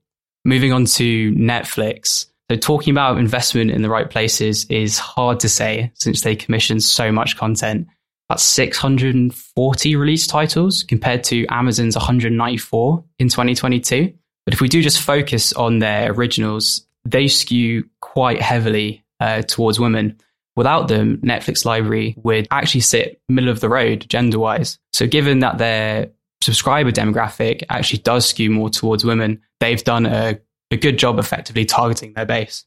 Moving 0.45 0.73
on 0.73 0.85
to 0.85 1.31
Netflix. 1.33 2.25
So, 2.51 2.57
talking 2.57 2.91
about 2.91 3.17
investment 3.17 3.71
in 3.71 3.81
the 3.81 3.89
right 3.89 4.09
places 4.09 4.65
is 4.65 4.99
hard 4.99 5.39
to 5.39 5.47
say 5.47 5.89
since 5.93 6.19
they 6.19 6.35
commission 6.35 6.81
so 6.81 7.09
much 7.09 7.37
content. 7.37 7.87
That's 8.27 8.43
640 8.43 9.95
release 9.95 10.27
titles 10.27 10.83
compared 10.83 11.23
to 11.25 11.45
Amazon's 11.45 11.95
194 11.95 13.05
in 13.19 13.29
2022. 13.29 14.13
But 14.43 14.53
if 14.53 14.59
we 14.59 14.67
do 14.67 14.81
just 14.81 14.99
focus 14.99 15.53
on 15.53 15.79
their 15.79 16.11
originals, 16.11 16.85
they 17.05 17.29
skew 17.29 17.89
quite 18.01 18.41
heavily 18.41 19.05
uh, 19.21 19.43
towards 19.43 19.79
women. 19.79 20.19
Without 20.57 20.89
them, 20.89 21.19
Netflix 21.19 21.63
library 21.63 22.15
would 22.17 22.49
actually 22.51 22.81
sit 22.81 23.21
middle 23.29 23.49
of 23.49 23.61
the 23.61 23.69
road 23.69 24.07
gender 24.09 24.39
wise. 24.39 24.77
So, 24.91 25.07
given 25.07 25.39
that 25.39 25.57
their 25.57 26.09
subscriber 26.41 26.91
demographic 26.91 27.63
actually 27.69 27.99
does 27.99 28.27
skew 28.27 28.49
more 28.49 28.69
towards 28.69 29.05
women, 29.05 29.39
they've 29.61 29.81
done 29.81 30.05
a, 30.05 30.37
a 30.71 30.77
good 30.77 30.97
job 30.97 31.19
effectively 31.19 31.65
targeting 31.65 32.13
their 32.13 32.25
base. 32.25 32.65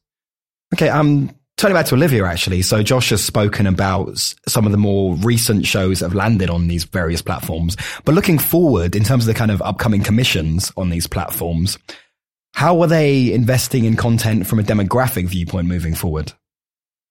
Okay, 0.73 0.89
um, 0.89 1.31
turning 1.57 1.75
back 1.75 1.85
to 1.87 1.95
Olivia, 1.95 2.25
actually. 2.25 2.61
So 2.61 2.83
Josh 2.83 3.09
has 3.09 3.23
spoken 3.23 3.67
about 3.67 4.17
some 4.47 4.65
of 4.65 4.71
the 4.71 4.77
more 4.77 5.15
recent 5.15 5.65
shows 5.65 5.99
that 5.99 6.07
have 6.07 6.15
landed 6.15 6.49
on 6.49 6.67
these 6.67 6.83
various 6.83 7.21
platforms. 7.21 7.77
But 8.03 8.15
looking 8.15 8.39
forward 8.39 8.95
in 8.95 9.03
terms 9.03 9.23
of 9.23 9.27
the 9.27 9.37
kind 9.37 9.51
of 9.51 9.61
upcoming 9.61 10.03
commissions 10.03 10.71
on 10.77 10.89
these 10.89 11.07
platforms, 11.07 11.77
how 12.53 12.81
are 12.81 12.87
they 12.87 13.33
investing 13.33 13.85
in 13.85 13.95
content 13.95 14.47
from 14.47 14.59
a 14.59 14.63
demographic 14.63 15.27
viewpoint 15.27 15.67
moving 15.67 15.95
forward? 15.95 16.33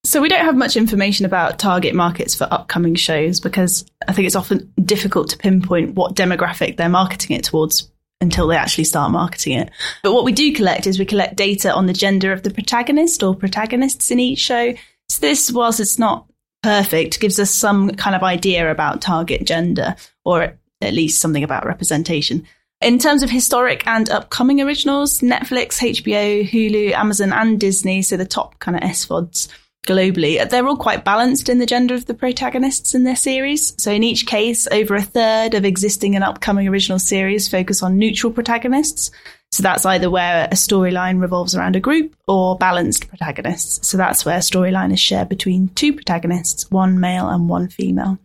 So 0.05 0.21
we 0.21 0.29
don't 0.29 0.45
have 0.45 0.57
much 0.57 0.77
information 0.77 1.25
about 1.25 1.59
target 1.59 1.95
markets 1.95 2.35
for 2.35 2.47
upcoming 2.51 2.95
shows 2.95 3.41
because 3.41 3.87
I 4.07 4.13
think 4.13 4.27
it's 4.27 4.37
often 4.37 4.71
difficult 4.83 5.31
to 5.31 5.39
pinpoint 5.39 5.95
what 5.95 6.15
demographic 6.15 6.77
they're 6.77 6.91
marketing 6.91 7.37
it 7.37 7.45
towards 7.45 7.91
until 8.25 8.49
they 8.49 8.57
actually 8.57 8.85
start 8.85 9.13
marketing 9.13 9.59
it. 9.59 9.71
But 10.03 10.13
what 10.13 10.25
we 10.25 10.33
do 10.33 10.53
collect 10.53 10.89
is 10.89 10.99
we 10.99 11.05
collect 11.05 11.37
data 11.37 11.73
on 11.73 11.87
the 11.87 11.93
gender 11.93 12.33
of 12.33 12.43
the 12.43 12.51
protagonist 12.51 13.23
or 13.23 13.37
protagonists 13.37 14.11
in 14.11 14.19
each 14.19 14.41
show. 14.41 14.75
So 15.09 15.21
this, 15.21 15.53
whilst 15.53 15.79
it's 15.79 15.99
not 15.99 16.27
perfect, 16.63 17.21
gives 17.21 17.39
us 17.39 17.53
some 17.53 17.91
kind 17.91 18.17
of 18.17 18.23
idea 18.23 18.71
about 18.71 19.03
target 19.03 19.47
gender 19.47 19.95
or 20.25 20.59
at 20.81 20.95
least 20.95 21.21
something 21.21 21.45
about 21.45 21.67
representation. 21.67 22.47
In 22.81 22.99
terms 22.99 23.23
of 23.23 23.31
historic 23.31 23.87
and 23.87 24.11
upcoming 24.11 24.61
originals, 24.61 25.21
Netflix, 25.21 25.79
HBO, 25.81 26.47
Hulu, 26.49 26.93
Amazon, 26.93 27.33
and 27.33 27.61
Disney, 27.61 28.03
so 28.03 28.17
the 28.17 28.27
top 28.27 28.59
kind 28.59 28.77
of 28.77 28.83
SVODs, 28.83 29.49
globally, 29.87 30.49
they're 30.49 30.67
all 30.67 30.77
quite 30.77 31.05
balanced 31.05 31.49
in 31.49 31.59
the 31.59 31.67
gender 31.67 31.95
of 31.95 32.07
the 32.07 32.15
protagonists 32.15 32.95
in 32.95 33.05
their 33.05 33.17
series. 33.17 33.75
So 33.83 33.91
in 33.91 34.03
each 34.03 34.27
case, 34.27 34.67
over 34.69 34.95
a 34.95 35.03
third 35.03 35.55
of 35.55 35.65
existing 35.65 36.15
and 36.15 36.25
upcoming 36.25 36.69
original 36.69 36.99
series 36.99 37.49
focus 37.49 37.83
on 37.83 37.99
neutral 37.99 38.33
protagonists. 38.33 39.11
So 39.53 39.63
that's 39.63 39.87
either 39.87 40.11
where 40.11 40.47
a 40.47 40.55
storyline 40.55 41.21
revolves 41.21 41.55
around 41.55 41.77
a 41.77 41.81
group 41.81 42.17
or 42.27 42.59
balanced 42.59 43.09
protagonists. 43.09 43.87
So 43.89 43.97
that's 43.97 44.25
where 44.25 44.37
a 44.37 44.41
storyline 44.41 44.93
is 44.93 44.99
shared 44.99 45.29
between 45.29 45.69
two 45.69 45.93
protagonists, 45.93 46.71
one 46.71 46.99
male 46.99 47.29
and 47.29 47.49
one 47.49 47.69
female. 47.69 48.19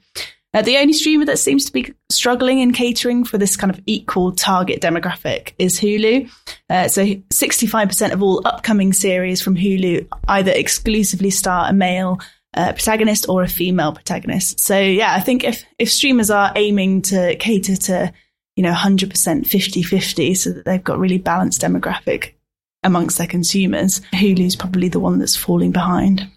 Uh, 0.54 0.64
the 0.64 0.78
only 0.78 0.94
streamer 0.94 1.26
that 1.26 1.38
seems 1.38 1.66
to 1.66 1.72
be 1.72 1.94
struggling 2.10 2.60
in 2.60 2.74
catering 2.74 3.24
for 3.24 3.38
this 3.38 3.56
kind 3.56 3.72
of 3.72 3.80
equal 3.86 4.32
target 4.32 4.82
demographic 4.82 5.54
is 5.60 5.80
Hulu. 5.80 6.30
Uh, 6.70 6.88
so 6.88 7.06
65% 7.06 8.14
of 8.14 8.24
all 8.24 8.42
upcoming 8.46 8.92
series 8.92 9.42
from 9.42 9.56
Hulu 9.56 10.08
either 10.28 10.52
exclusively 10.52 11.30
star 11.30 11.70
a 11.70 11.74
male 11.74 12.20
uh, 12.56 12.74
protagonist 12.74 13.30
or 13.30 13.44
a 13.44 13.48
female 13.48 13.94
protagonist. 13.94 14.60
So 14.60 14.80
yeah, 14.80 15.14
I 15.14 15.20
think 15.20 15.44
if, 15.44 15.64
if 15.78 15.92
streamers 15.92 16.32
are 16.32 16.52
aiming 16.56 17.04
to 17.04 17.36
cater 17.36 17.76
to, 17.76 18.12
you 18.56 18.64
know, 18.64 18.74
100% 18.74 19.08
50-50 19.12 20.36
so 20.36 20.52
that 20.52 20.66
they've 20.66 20.84
got 20.84 20.98
really 20.98 21.20
balanced 21.20 21.62
demographic 21.62 22.34
amongst 22.82 23.20
their 23.20 23.28
consumers, 23.28 24.02
Hulu's 24.14 24.56
probably 24.56 24.90
the 24.90 25.00
one 25.00 25.20
that's 25.20 25.36
falling 25.36 25.72
behind. 25.72 26.28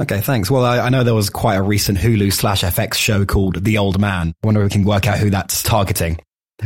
Okay, 0.00 0.20
thanks. 0.20 0.50
Well, 0.50 0.64
I, 0.64 0.78
I, 0.80 0.88
know 0.88 1.04
there 1.04 1.14
was 1.14 1.30
quite 1.30 1.54
a 1.54 1.62
recent 1.62 1.98
Hulu 1.98 2.32
slash 2.32 2.62
FX 2.62 2.94
show 2.94 3.24
called 3.24 3.62
The 3.62 3.78
Old 3.78 4.00
Man. 4.00 4.34
I 4.42 4.46
wonder 4.46 4.60
if 4.62 4.66
we 4.66 4.70
can 4.70 4.84
work 4.84 5.06
out 5.06 5.18
who 5.18 5.30
that's 5.30 5.62
targeting. 5.62 6.18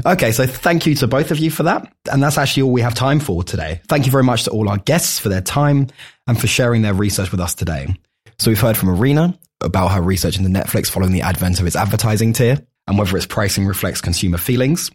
Okay, 0.07 0.33
so 0.33 0.47
thank 0.47 0.87
you 0.87 0.95
to 0.97 1.07
both 1.07 1.31
of 1.31 1.39
you 1.39 1.51
for 1.51 1.65
that. 1.65 1.93
And 2.11 2.23
that's 2.23 2.39
actually 2.39 2.63
all 2.63 2.73
we 2.73 2.81
have 2.81 2.95
time 2.95 3.21
for 3.21 3.43
today. 3.43 3.83
Thank 3.89 4.07
you 4.07 4.13
very 4.13 4.25
much 4.25 4.45
to 4.45 4.51
all 4.51 4.69
our 4.69 4.79
guests 4.79 5.19
for 5.19 5.29
their 5.29 5.43
time 5.43 5.89
and 6.27 6.41
for 6.41 6.47
sharing 6.47 6.81
their 6.81 6.95
research 6.95 7.31
with 7.31 7.41
us 7.41 7.55
today. 7.55 7.95
So 8.39 8.51
we've 8.51 8.61
heard 8.61 8.77
from 8.77 8.89
Orina 8.89 9.39
about 9.63 9.89
her 9.89 10.01
research 10.01 10.39
into 10.39 10.49
Netflix 10.49 10.89
following 10.89 11.13
the 11.13 11.23
advent 11.23 11.61
of 11.61 11.67
its 11.67 11.77
advertising 11.77 12.33
tier 12.33 12.59
and 12.87 12.99
whether 12.99 13.17
its 13.17 13.27
pricing 13.27 13.67
reflects 13.67 14.01
consumer 14.01 14.39
feelings. 14.39 14.91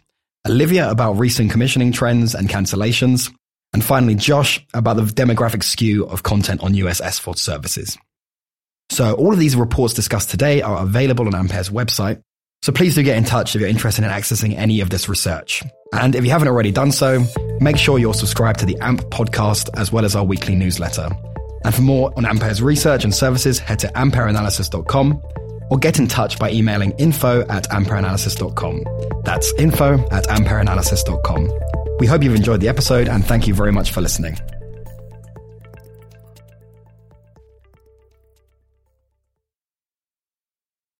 Olivia 0.46 0.90
about 0.90 1.14
recent 1.14 1.52
commissioning 1.52 1.92
trends 1.92 2.34
and 2.34 2.48
cancellations. 2.48 3.32
And 3.72 3.84
finally, 3.84 4.14
Josh 4.14 4.64
about 4.74 4.96
the 4.96 5.02
demographic 5.02 5.62
skew 5.62 6.06
of 6.06 6.22
content 6.22 6.62
on 6.62 6.74
US 6.74 7.00
SVOD 7.00 7.38
services. 7.38 7.98
So 8.94 9.12
all 9.14 9.32
of 9.32 9.40
these 9.40 9.56
reports 9.56 9.92
discussed 9.92 10.30
today 10.30 10.62
are 10.62 10.80
available 10.80 11.26
on 11.26 11.34
Ampere's 11.34 11.68
website. 11.68 12.22
So 12.62 12.70
please 12.70 12.94
do 12.94 13.02
get 13.02 13.16
in 13.16 13.24
touch 13.24 13.56
if 13.56 13.60
you're 13.60 13.68
interested 13.68 14.04
in 14.04 14.10
accessing 14.10 14.56
any 14.56 14.80
of 14.80 14.88
this 14.88 15.08
research. 15.08 15.64
And 15.92 16.14
if 16.14 16.24
you 16.24 16.30
haven't 16.30 16.46
already 16.46 16.70
done 16.70 16.92
so, 16.92 17.24
make 17.60 17.76
sure 17.76 17.98
you're 17.98 18.14
subscribed 18.14 18.60
to 18.60 18.66
the 18.66 18.78
AMP 18.80 19.00
podcast 19.10 19.68
as 19.76 19.90
well 19.90 20.04
as 20.04 20.14
our 20.14 20.24
weekly 20.24 20.54
newsletter. 20.54 21.10
And 21.64 21.74
for 21.74 21.82
more 21.82 22.12
on 22.16 22.24
Ampere's 22.24 22.62
research 22.62 23.02
and 23.02 23.12
services, 23.12 23.58
head 23.58 23.80
to 23.80 23.88
ampereanalysis.com 23.88 25.22
or 25.70 25.78
get 25.78 25.98
in 25.98 26.06
touch 26.06 26.38
by 26.38 26.52
emailing 26.52 26.92
info 26.92 27.40
at 27.48 27.68
ampereanalysis.com. 27.70 28.84
That's 29.24 29.52
info 29.54 29.94
at 30.12 30.24
ampereanalysis.com. 30.28 31.50
We 31.98 32.06
hope 32.06 32.22
you've 32.22 32.36
enjoyed 32.36 32.60
the 32.60 32.68
episode 32.68 33.08
and 33.08 33.24
thank 33.24 33.48
you 33.48 33.54
very 33.54 33.72
much 33.72 33.90
for 33.90 34.00
listening. 34.00 34.38